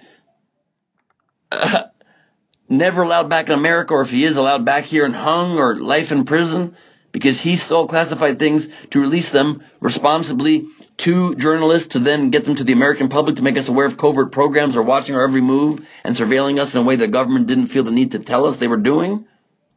[1.52, 1.84] uh,
[2.68, 5.78] never allowed back in America, or if he is allowed back here and hung or
[5.78, 6.74] life in prison
[7.12, 10.66] because he stole classified things to release them responsibly
[10.98, 13.96] to journalists to then get them to the American public to make us aware of
[13.96, 17.46] covert programs or watching our every move and surveilling us in a way the government
[17.46, 19.26] didn't feel the need to tell us they were doing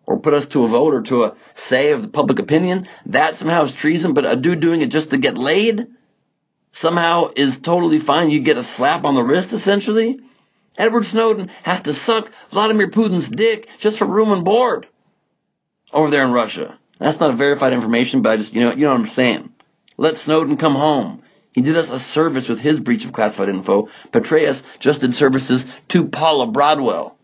[0.06, 2.88] or put us to a vote or to a say of the public opinion.
[3.06, 5.88] That somehow is treason, but a dude doing it just to get laid
[6.74, 8.30] somehow is totally fine.
[8.30, 10.19] You get a slap on the wrist essentially.
[10.78, 14.88] Edward Snowden has to suck Vladimir Putin's dick just for room and board
[15.93, 16.80] over there in Russia.
[16.99, 19.51] That's not verified information, but I just, you know, you know what I'm saying.
[19.97, 21.21] Let Snowden come home.
[21.53, 23.89] He did us a service with his breach of classified info.
[24.12, 27.17] Petraeus just did services to Paula Broadwell.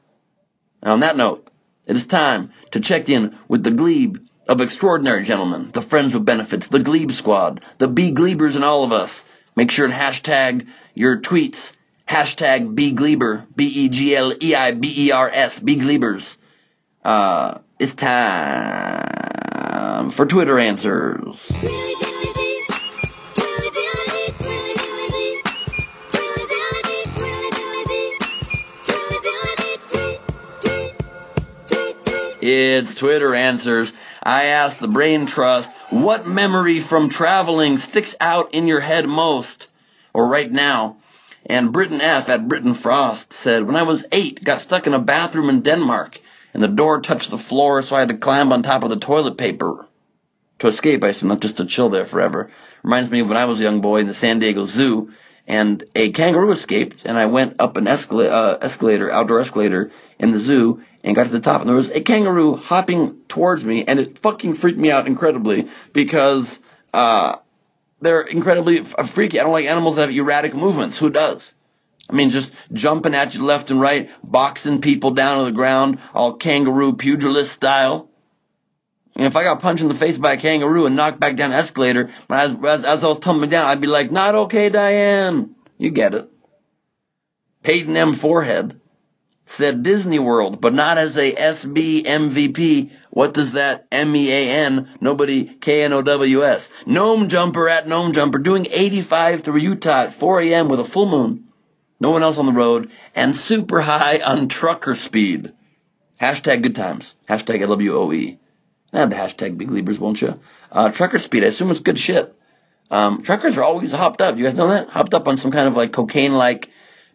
[0.82, 1.50] And on that note,
[1.88, 6.26] it is time to check in with the Gleib of extraordinary gentlemen, the friends with
[6.26, 9.26] benefits, the Gleib squad, the BeGleibers and all of us.
[9.56, 11.74] Make sure and hashtag your tweets.
[12.08, 14.00] Hashtag BeGleiber, B-E-G-L-E-I-B-E-R-S,
[15.60, 16.38] BeGleibers.
[17.04, 19.10] Uh, it's time
[19.80, 21.50] Um, for Twitter answers.
[32.42, 33.94] It's Twitter answers.
[34.22, 39.70] I asked the Brain Trust, what memory from traveling sticks out in your head most?
[40.14, 40.98] Or right now?
[41.46, 42.28] And Britton F.
[42.28, 46.20] at Britton Frost said, when I was eight, got stuck in a bathroom in Denmark,
[46.54, 48.98] and the door touched the floor, so I had to climb on top of the
[48.98, 49.88] toilet paper
[50.60, 52.52] to escape, I assume, not just to chill there forever.
[52.84, 55.12] Reminds me of when I was a young boy in the San Diego Zoo,
[55.48, 60.32] and a kangaroo escaped, and I went up an escala- uh, escalator, outdoor escalator in
[60.32, 63.84] the zoo, and got to the top, and there was a kangaroo hopping towards me,
[63.86, 66.60] and it fucking freaked me out incredibly because
[66.94, 67.38] uh,
[68.02, 69.40] they're incredibly freaky.
[69.40, 71.00] I don't like animals that have erratic movements.
[71.00, 71.56] Who does?
[72.10, 76.00] I mean, just jumping at you left and right, boxing people down to the ground,
[76.14, 78.10] all kangaroo pugilist style.
[79.16, 81.52] And if I got punched in the face by a kangaroo and knocked back down
[81.52, 85.56] an escalator, as, as, as I was tumbling down, I'd be like, not okay, Diane.
[85.78, 86.30] You get it.
[87.62, 88.14] Peyton M.
[88.14, 88.80] Forehead
[89.46, 92.92] said Disney World, but not as a SB MVP.
[93.10, 96.70] What does that M-E-A-N, nobody K-N-O-W-S.
[96.86, 100.70] Gnome Jumper at Gnome Jumper doing 85 through Utah at 4 a.m.
[100.70, 101.49] with a full moon.
[102.00, 105.52] No one else on the road and super high on trucker speed.
[106.20, 107.16] Hashtag good times.
[107.28, 108.38] Hashtag LWOE.
[108.94, 110.40] Add the hashtag BeGleibers, won't you?
[110.72, 112.36] Uh, trucker speed, I assume it's good shit.
[112.90, 114.38] Um, truckers are always hopped up.
[114.38, 114.90] You guys know that?
[114.90, 116.70] Hopped up on some kind of like cocaine-like,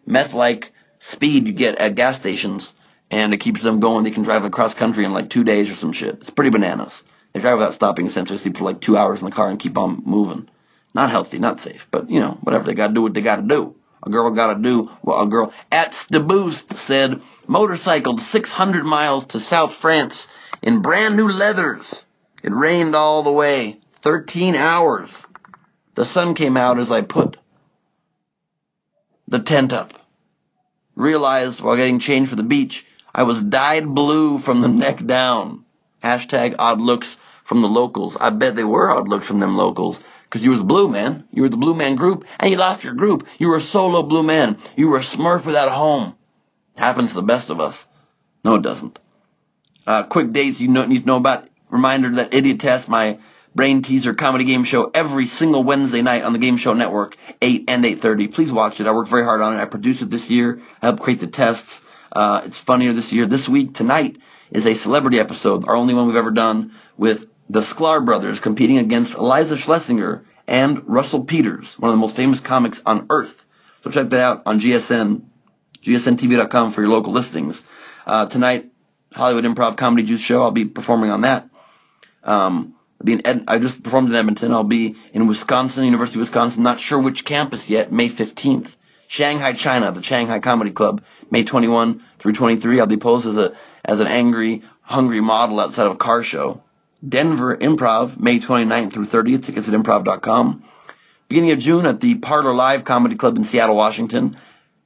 [0.05, 2.73] meth-like speed you get at gas stations,
[3.11, 4.03] and it keeps them going.
[4.03, 6.15] They can drive across country in like two days or some shit.
[6.21, 7.03] It's pretty bananas.
[7.33, 9.77] They drive without stopping, essentially sleep for like two hours in the car and keep
[9.77, 10.47] on moving.
[10.93, 12.65] Not healthy, not safe, but you know, whatever.
[12.65, 13.75] They gotta do what they gotta do.
[14.03, 19.39] A girl gotta do what a girl at the boost said motorcycled 600 miles to
[19.39, 20.27] South France
[20.61, 22.05] in brand new leathers.
[22.43, 23.79] It rained all the way.
[23.93, 25.25] 13 hours.
[25.95, 27.37] The sun came out as I put
[29.27, 29.93] the tent up.
[30.95, 35.65] Realized while getting changed for the beach, I was dyed blue from the neck down.
[36.03, 38.15] Hashtag odd looks from the locals.
[38.19, 39.99] I bet they were odd looks from them locals.
[40.35, 41.23] Cause you was blue, man.
[41.31, 43.25] You were the blue man group, and you lost your group.
[43.39, 44.57] You were a solo blue man.
[44.75, 46.13] You were a smurf without a home.
[46.75, 47.87] Happens to the best of us.
[48.43, 48.99] No, it doesn't.
[49.87, 51.47] Uh, quick dates you know, need to know about.
[51.69, 53.17] Reminder that Idiot Test, my
[53.55, 57.69] brain teaser comedy game show, every single Wednesday night on the Game Show Network, 8
[57.69, 58.33] and 8.30.
[58.33, 58.87] Please watch it.
[58.87, 59.61] I worked very hard on it.
[59.61, 60.59] I produced it this year.
[60.81, 61.81] I helped create the tests.
[62.11, 63.25] Uh, it's funnier this year.
[63.25, 64.17] This week, tonight,
[64.51, 68.77] is a celebrity episode, our only one we've ever done, with the Sklar brothers competing
[68.77, 73.45] against Iliza Shlesinger and Russell Peters, one of the most famous comics on earth.
[73.83, 75.21] So check that out on GSN,
[75.83, 77.63] gsntv.com for your local listings.
[78.05, 78.71] Uh, tonight,
[79.13, 80.43] Hollywood Improv Comedy Juice Show.
[80.43, 81.49] I'll be performing on that.
[82.23, 84.51] Um, I'll be in Ed- I just performed in Edmonton.
[84.51, 86.63] I'll be in Wisconsin, University of Wisconsin.
[86.63, 87.91] Not sure which campus yet.
[87.91, 88.75] May 15th.
[89.07, 92.79] Shanghai, China, the Shanghai Comedy Club, May 21 through 23.
[92.79, 96.63] I'll be posed as a as an angry, hungry model outside of a car show.
[97.07, 99.45] Denver Improv, May 29th through 30th.
[99.45, 100.63] Tickets at improv.com.
[101.27, 104.35] Beginning of June at the Parlor Live Comedy Club in Seattle, Washington.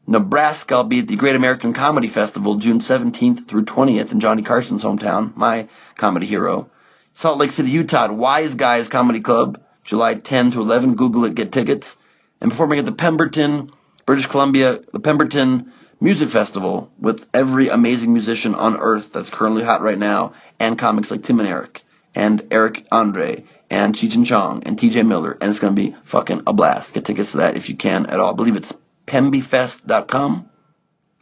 [0.07, 4.41] Nebraska, I'll be at the Great American Comedy Festival June 17th through 20th in Johnny
[4.41, 5.67] Carson's hometown, my
[5.97, 6.69] comedy hero.
[7.13, 10.95] Salt Lake City, Utah Wise Guys Comedy Club, July 10 to 11.
[10.95, 11.97] Google it, get tickets.
[12.41, 13.71] And performing at the Pemberton,
[14.05, 19.81] British Columbia, the Pemberton Music Festival with every amazing musician on earth that's currently hot
[19.81, 21.83] right now, and comics like Tim and Eric,
[22.15, 26.41] and Eric Andre, and Cheech Chong, and TJ Miller, and it's going to be fucking
[26.47, 26.93] a blast.
[26.93, 28.33] Get tickets to that if you can at all.
[28.33, 28.73] I believe it's
[29.05, 30.49] pembifest.com.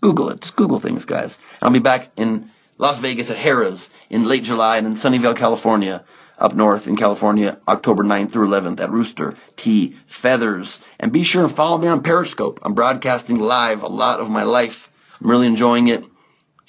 [0.01, 0.41] Google it.
[0.41, 1.39] Just Google things, guys.
[1.61, 6.03] I'll be back in Las Vegas at Harrah's in late July and in Sunnyvale, California,
[6.37, 10.81] up north in California, October 9th through 11th at Rooster T Feathers.
[10.99, 12.59] And be sure and follow me on Periscope.
[12.61, 14.91] I'm broadcasting live a lot of my life.
[15.19, 16.05] I'm really enjoying it.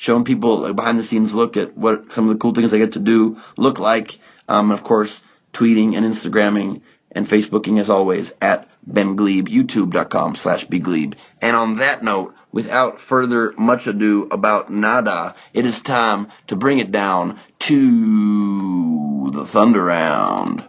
[0.00, 2.78] Showing people a behind the scenes look at what some of the cool things I
[2.78, 4.20] get to do look like.
[4.48, 10.36] Um, and of course, tweeting and Instagramming and Facebooking as always at Ben Gleib, youtube.com
[10.36, 11.14] slash bgleib.
[11.42, 16.78] And on that note, without further much ado about nada, it is time to bring
[16.78, 20.68] it down to the Thunder Round.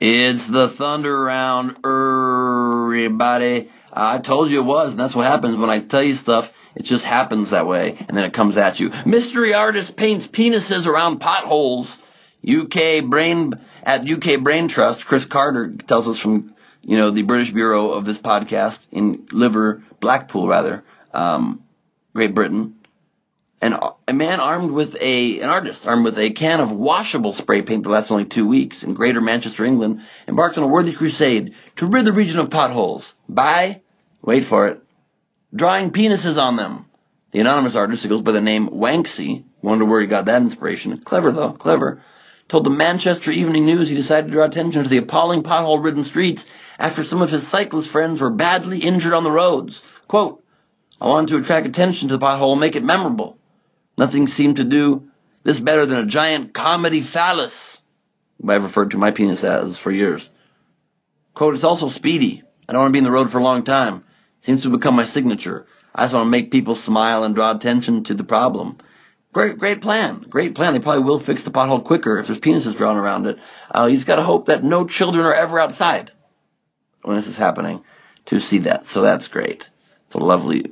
[0.00, 3.68] It's the Thunder Round, everybody.
[3.92, 6.54] I told you it was, and that's what happens when I tell you stuff.
[6.74, 8.92] It just happens that way, and then it comes at you.
[9.04, 11.98] Mystery artist paints penises around potholes.
[12.48, 15.04] UK brain at UK Brain Trust.
[15.04, 19.82] Chris Carter tells us from you know the British Bureau of this podcast in Liver
[20.00, 20.82] Blackpool, rather,
[21.12, 21.62] um,
[22.14, 22.79] Great Britain.
[23.62, 27.60] An, a man armed with a an artist armed with a can of washable spray
[27.60, 31.54] paint that lasts only two weeks in Greater Manchester, England, embarked on a worthy crusade
[31.76, 33.82] to rid the region of potholes by
[34.22, 34.82] wait for it
[35.54, 36.86] drawing penises on them.
[37.32, 40.96] The anonymous artist, who goes by the name Wanksy, wonder where he got that inspiration.
[40.96, 42.02] Clever though, clever.
[42.48, 46.46] Told the Manchester Evening News he decided to draw attention to the appalling pothole-ridden streets
[46.78, 49.84] after some of his cyclist friends were badly injured on the roads.
[50.08, 50.42] Quote,
[51.00, 53.38] I wanted to attract attention to the pothole and make it memorable.
[54.00, 55.10] Nothing seemed to do
[55.42, 57.82] this better than a giant comedy phallus,
[58.48, 60.30] I've referred to my penis as for years.
[61.34, 62.42] Quote, it's also speedy.
[62.66, 64.04] I don't want to be in the road for a long time.
[64.40, 65.66] Seems to become my signature.
[65.94, 68.78] I just want to make people smile and draw attention to the problem.
[69.34, 70.24] Great, great plan.
[70.30, 70.72] Great plan.
[70.72, 73.38] They probably will fix the pothole quicker if there's penises drawn around it.
[73.70, 76.10] Uh, you just got to hope that no children are ever outside
[77.02, 77.84] when this is happening
[78.24, 78.86] to see that.
[78.86, 79.68] So that's great.
[80.06, 80.64] It's a lovely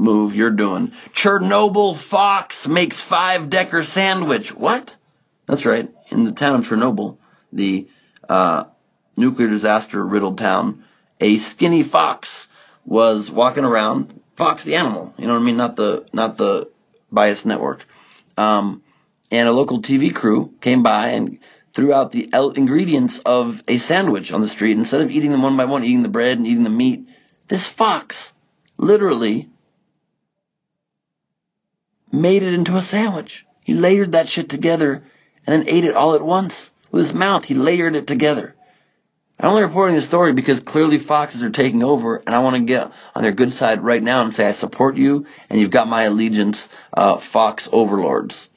[0.00, 0.92] move you're doing.
[1.12, 4.54] Chernobyl Fox makes five decker sandwich.
[4.54, 4.96] What?
[5.46, 5.88] That's right.
[6.08, 7.18] In the town of Chernobyl,
[7.52, 7.86] the
[8.28, 8.64] uh,
[9.16, 10.84] nuclear disaster riddled town,
[11.20, 12.48] a skinny fox
[12.84, 14.20] was walking around.
[14.36, 15.58] Fox, the animal, you know what I mean?
[15.58, 16.70] Not the not the
[17.12, 17.86] biased network.
[18.38, 18.82] Um,
[19.30, 21.38] and a local TV crew came by and
[21.74, 24.78] threw out the ingredients of a sandwich on the street.
[24.78, 27.06] Instead of eating them one by one, eating the bread and eating the meat,
[27.48, 28.32] this fox
[28.78, 29.50] literally
[32.12, 33.46] made it into a sandwich.
[33.64, 35.02] He layered that shit together
[35.46, 36.72] and then ate it all at once.
[36.90, 38.54] With his mouth, he layered it together.
[39.38, 42.62] I'm only reporting the story because clearly foxes are taking over, and I want to
[42.62, 45.88] get on their good side right now and say I support you, and you've got
[45.88, 48.50] my allegiance, uh, fox overlords.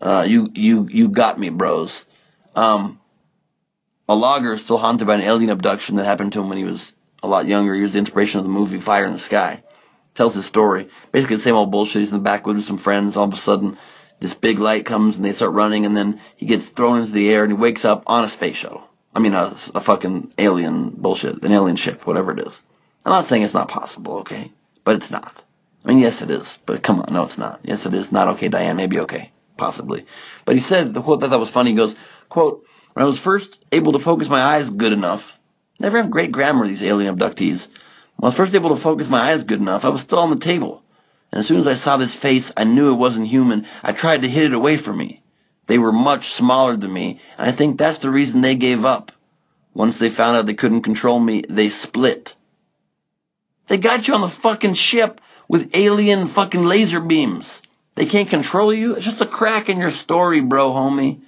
[0.00, 2.04] Uh, you, you, you got me, bros.
[2.56, 3.00] Um,
[4.08, 6.64] a logger is still haunted by an alien abduction that happened to him when he
[6.64, 7.74] was a lot younger.
[7.74, 9.62] He was the inspiration of the movie Fire in the Sky.
[10.14, 10.88] Tells his story.
[11.12, 12.00] Basically the same old bullshit.
[12.00, 13.16] He's in the backwoods with some friends.
[13.16, 13.76] All of a sudden,
[14.20, 17.30] this big light comes and they start running, and then he gets thrown into the
[17.30, 18.88] air and he wakes up on a space shuttle.
[19.14, 22.62] I mean, a, a fucking alien bullshit, an alien ship, whatever it is.
[23.04, 24.50] I'm not saying it's not possible, okay?
[24.84, 25.42] But it's not.
[25.84, 26.58] I mean, yes, it is.
[26.64, 27.60] But come on, no, it's not.
[27.62, 28.76] Yes, it is not okay, Diane.
[28.76, 30.06] Maybe okay, possibly.
[30.44, 31.70] But he said the quote that thought was funny.
[31.70, 31.96] He goes,
[32.28, 35.38] "quote When I was first able to focus my eyes good enough,
[35.78, 37.68] never have great grammar these alien abductees.
[38.16, 40.30] When I was first able to focus my eyes good enough, I was still on
[40.30, 40.82] the table,
[41.30, 43.66] and as soon as I saw this face, I knew it wasn't human.
[43.82, 45.22] I tried to hit it away from me.
[45.66, 49.12] They were much smaller than me, and I think that's the reason they gave up.
[49.72, 52.36] Once they found out they couldn't control me, they split."
[53.66, 57.62] They got you on the fucking ship with alien fucking laser beams.
[57.94, 58.94] They can't control you.
[58.94, 61.20] It's just a crack in your story, bro, homie.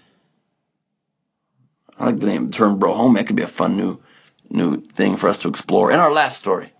[1.99, 3.17] I like the name, the term, bro, homie.
[3.17, 4.01] That could be a fun new,
[4.51, 5.91] new thing for us to explore.
[5.91, 6.73] And our last story.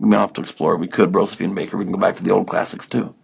[0.00, 0.76] We don't have to explore.
[0.76, 1.76] We could, Josephine Baker.
[1.76, 3.14] We can go back to the old classics too.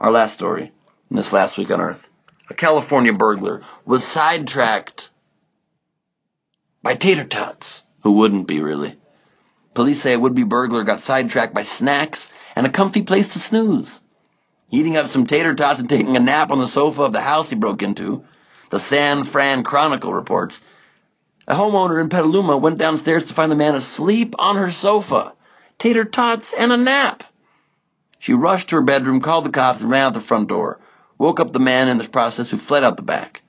[0.00, 0.70] Our last story.
[1.10, 2.08] In this last week on Earth,
[2.48, 5.10] a California burglar was sidetracked
[6.82, 7.82] by tater tots.
[8.04, 8.96] Who wouldn't be really?
[9.74, 14.00] Police say a would-be burglar got sidetracked by snacks and a comfy place to snooze.
[14.70, 17.50] Eating up some tater tots and taking a nap on the sofa of the house
[17.50, 18.24] he broke into,
[18.70, 20.60] the San Fran Chronicle reports.
[21.48, 25.34] A homeowner in Petaluma went downstairs to find the man asleep on her sofa,
[25.78, 27.24] tater tots and a nap.
[28.18, 30.80] She rushed to her bedroom, called the cops, and ran out the front door.
[31.18, 33.42] Woke up the man in this process who fled out the back.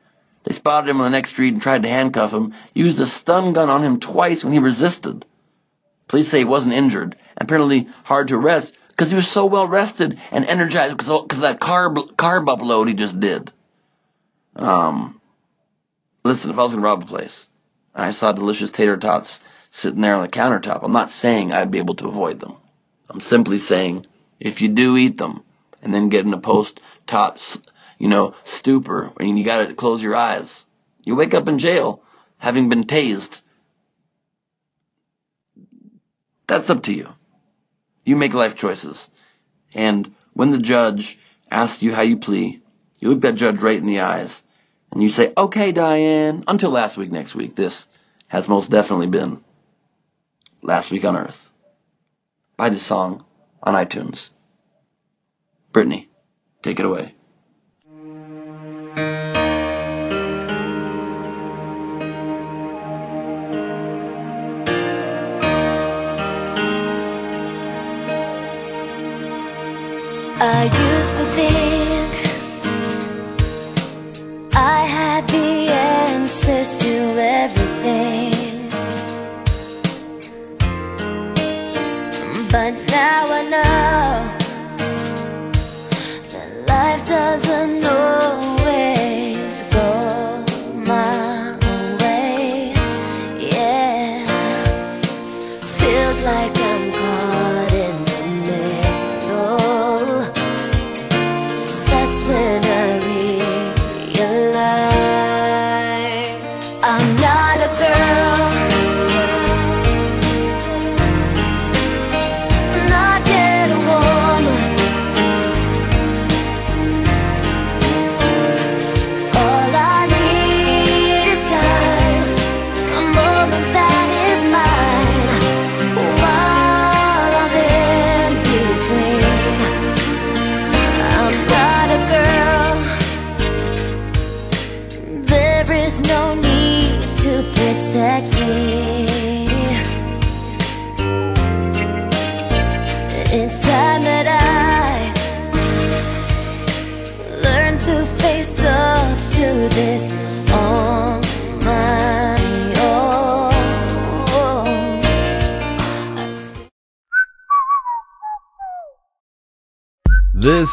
[0.43, 3.53] They spotted him on the next street and tried to handcuff him, used a stun
[3.53, 5.25] gun on him twice when he resisted.
[6.07, 10.19] Police say he wasn't injured, apparently hard to arrest because he was so well rested
[10.31, 13.51] and energized because of that carb carb upload he just did.
[14.55, 15.19] Um,
[16.23, 17.47] listen, if I was gonna rob a place
[17.95, 19.39] and I saw delicious tater tots
[19.75, 22.55] sitting there on the countertop, I'm not saying I'd be able to avoid them.
[23.09, 24.05] I'm simply saying
[24.39, 25.43] if you do eat them
[25.81, 27.39] and then get in a post top,
[27.99, 30.63] you know, stupor and you gotta close your eyes,
[31.03, 32.01] you wake up in jail
[32.37, 33.41] having been tased.
[36.47, 37.09] That's up to you.
[38.05, 39.09] You make life choices.
[39.73, 41.19] And when the judge
[41.51, 42.61] asks you how you plea,
[43.01, 44.41] you look that judge right in the eyes
[44.93, 47.89] and you say, okay, Diane, until last week, next week, this
[48.29, 49.41] has most definitely been
[50.65, 51.51] Last Week on Earth.
[52.57, 53.23] Buy this song
[53.61, 54.31] on iTunes.
[55.71, 56.09] Brittany,
[56.63, 57.13] take it away.
[70.41, 70.63] I
[70.97, 72.11] used to think
[74.55, 76.89] I had the answers to
[77.19, 78.14] everything.
[82.65, 84.37] But now I know
[86.31, 88.04] that life doesn't always